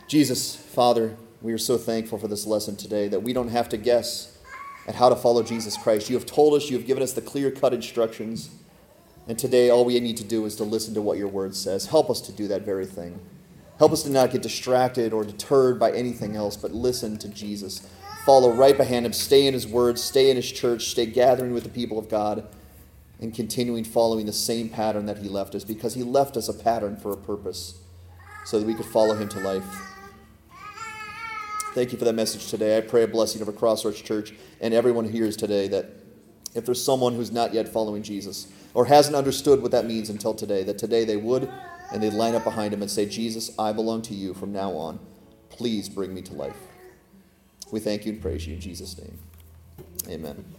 [0.08, 3.78] Jesus, Father, we are so thankful for this lesson today that we don't have to
[3.78, 4.38] guess
[4.88, 6.10] at how to follow Jesus Christ.
[6.10, 8.50] You have told us, you have given us the clear cut instructions.
[9.28, 11.86] And today, all we need to do is to listen to what your word says.
[11.88, 13.20] Help us to do that very thing.
[13.78, 17.88] Help us to not get distracted or deterred by anything else, but listen to Jesus.
[18.26, 19.14] Follow right behind him.
[19.14, 19.98] Stay in his word.
[19.98, 20.86] Stay in his church.
[20.86, 22.48] Stay gathering with the people of God
[23.20, 26.54] and continuing following the same pattern that he left us because he left us a
[26.54, 27.80] pattern for a purpose
[28.46, 29.89] so that we could follow him to life.
[31.76, 32.78] Thank you for that message today.
[32.78, 35.86] I pray a blessing over Crossroads Church and everyone who hears today that
[36.56, 40.34] if there's someone who's not yet following Jesus or hasn't understood what that means until
[40.34, 41.50] today, that today they would
[41.94, 44.72] and they'd line up behind him and say, Jesus, I belong to you from now
[44.72, 45.00] on.
[45.50, 46.58] Please bring me to life.
[47.72, 49.20] We thank you and praise you in Jesus' name.
[50.08, 50.59] Amen.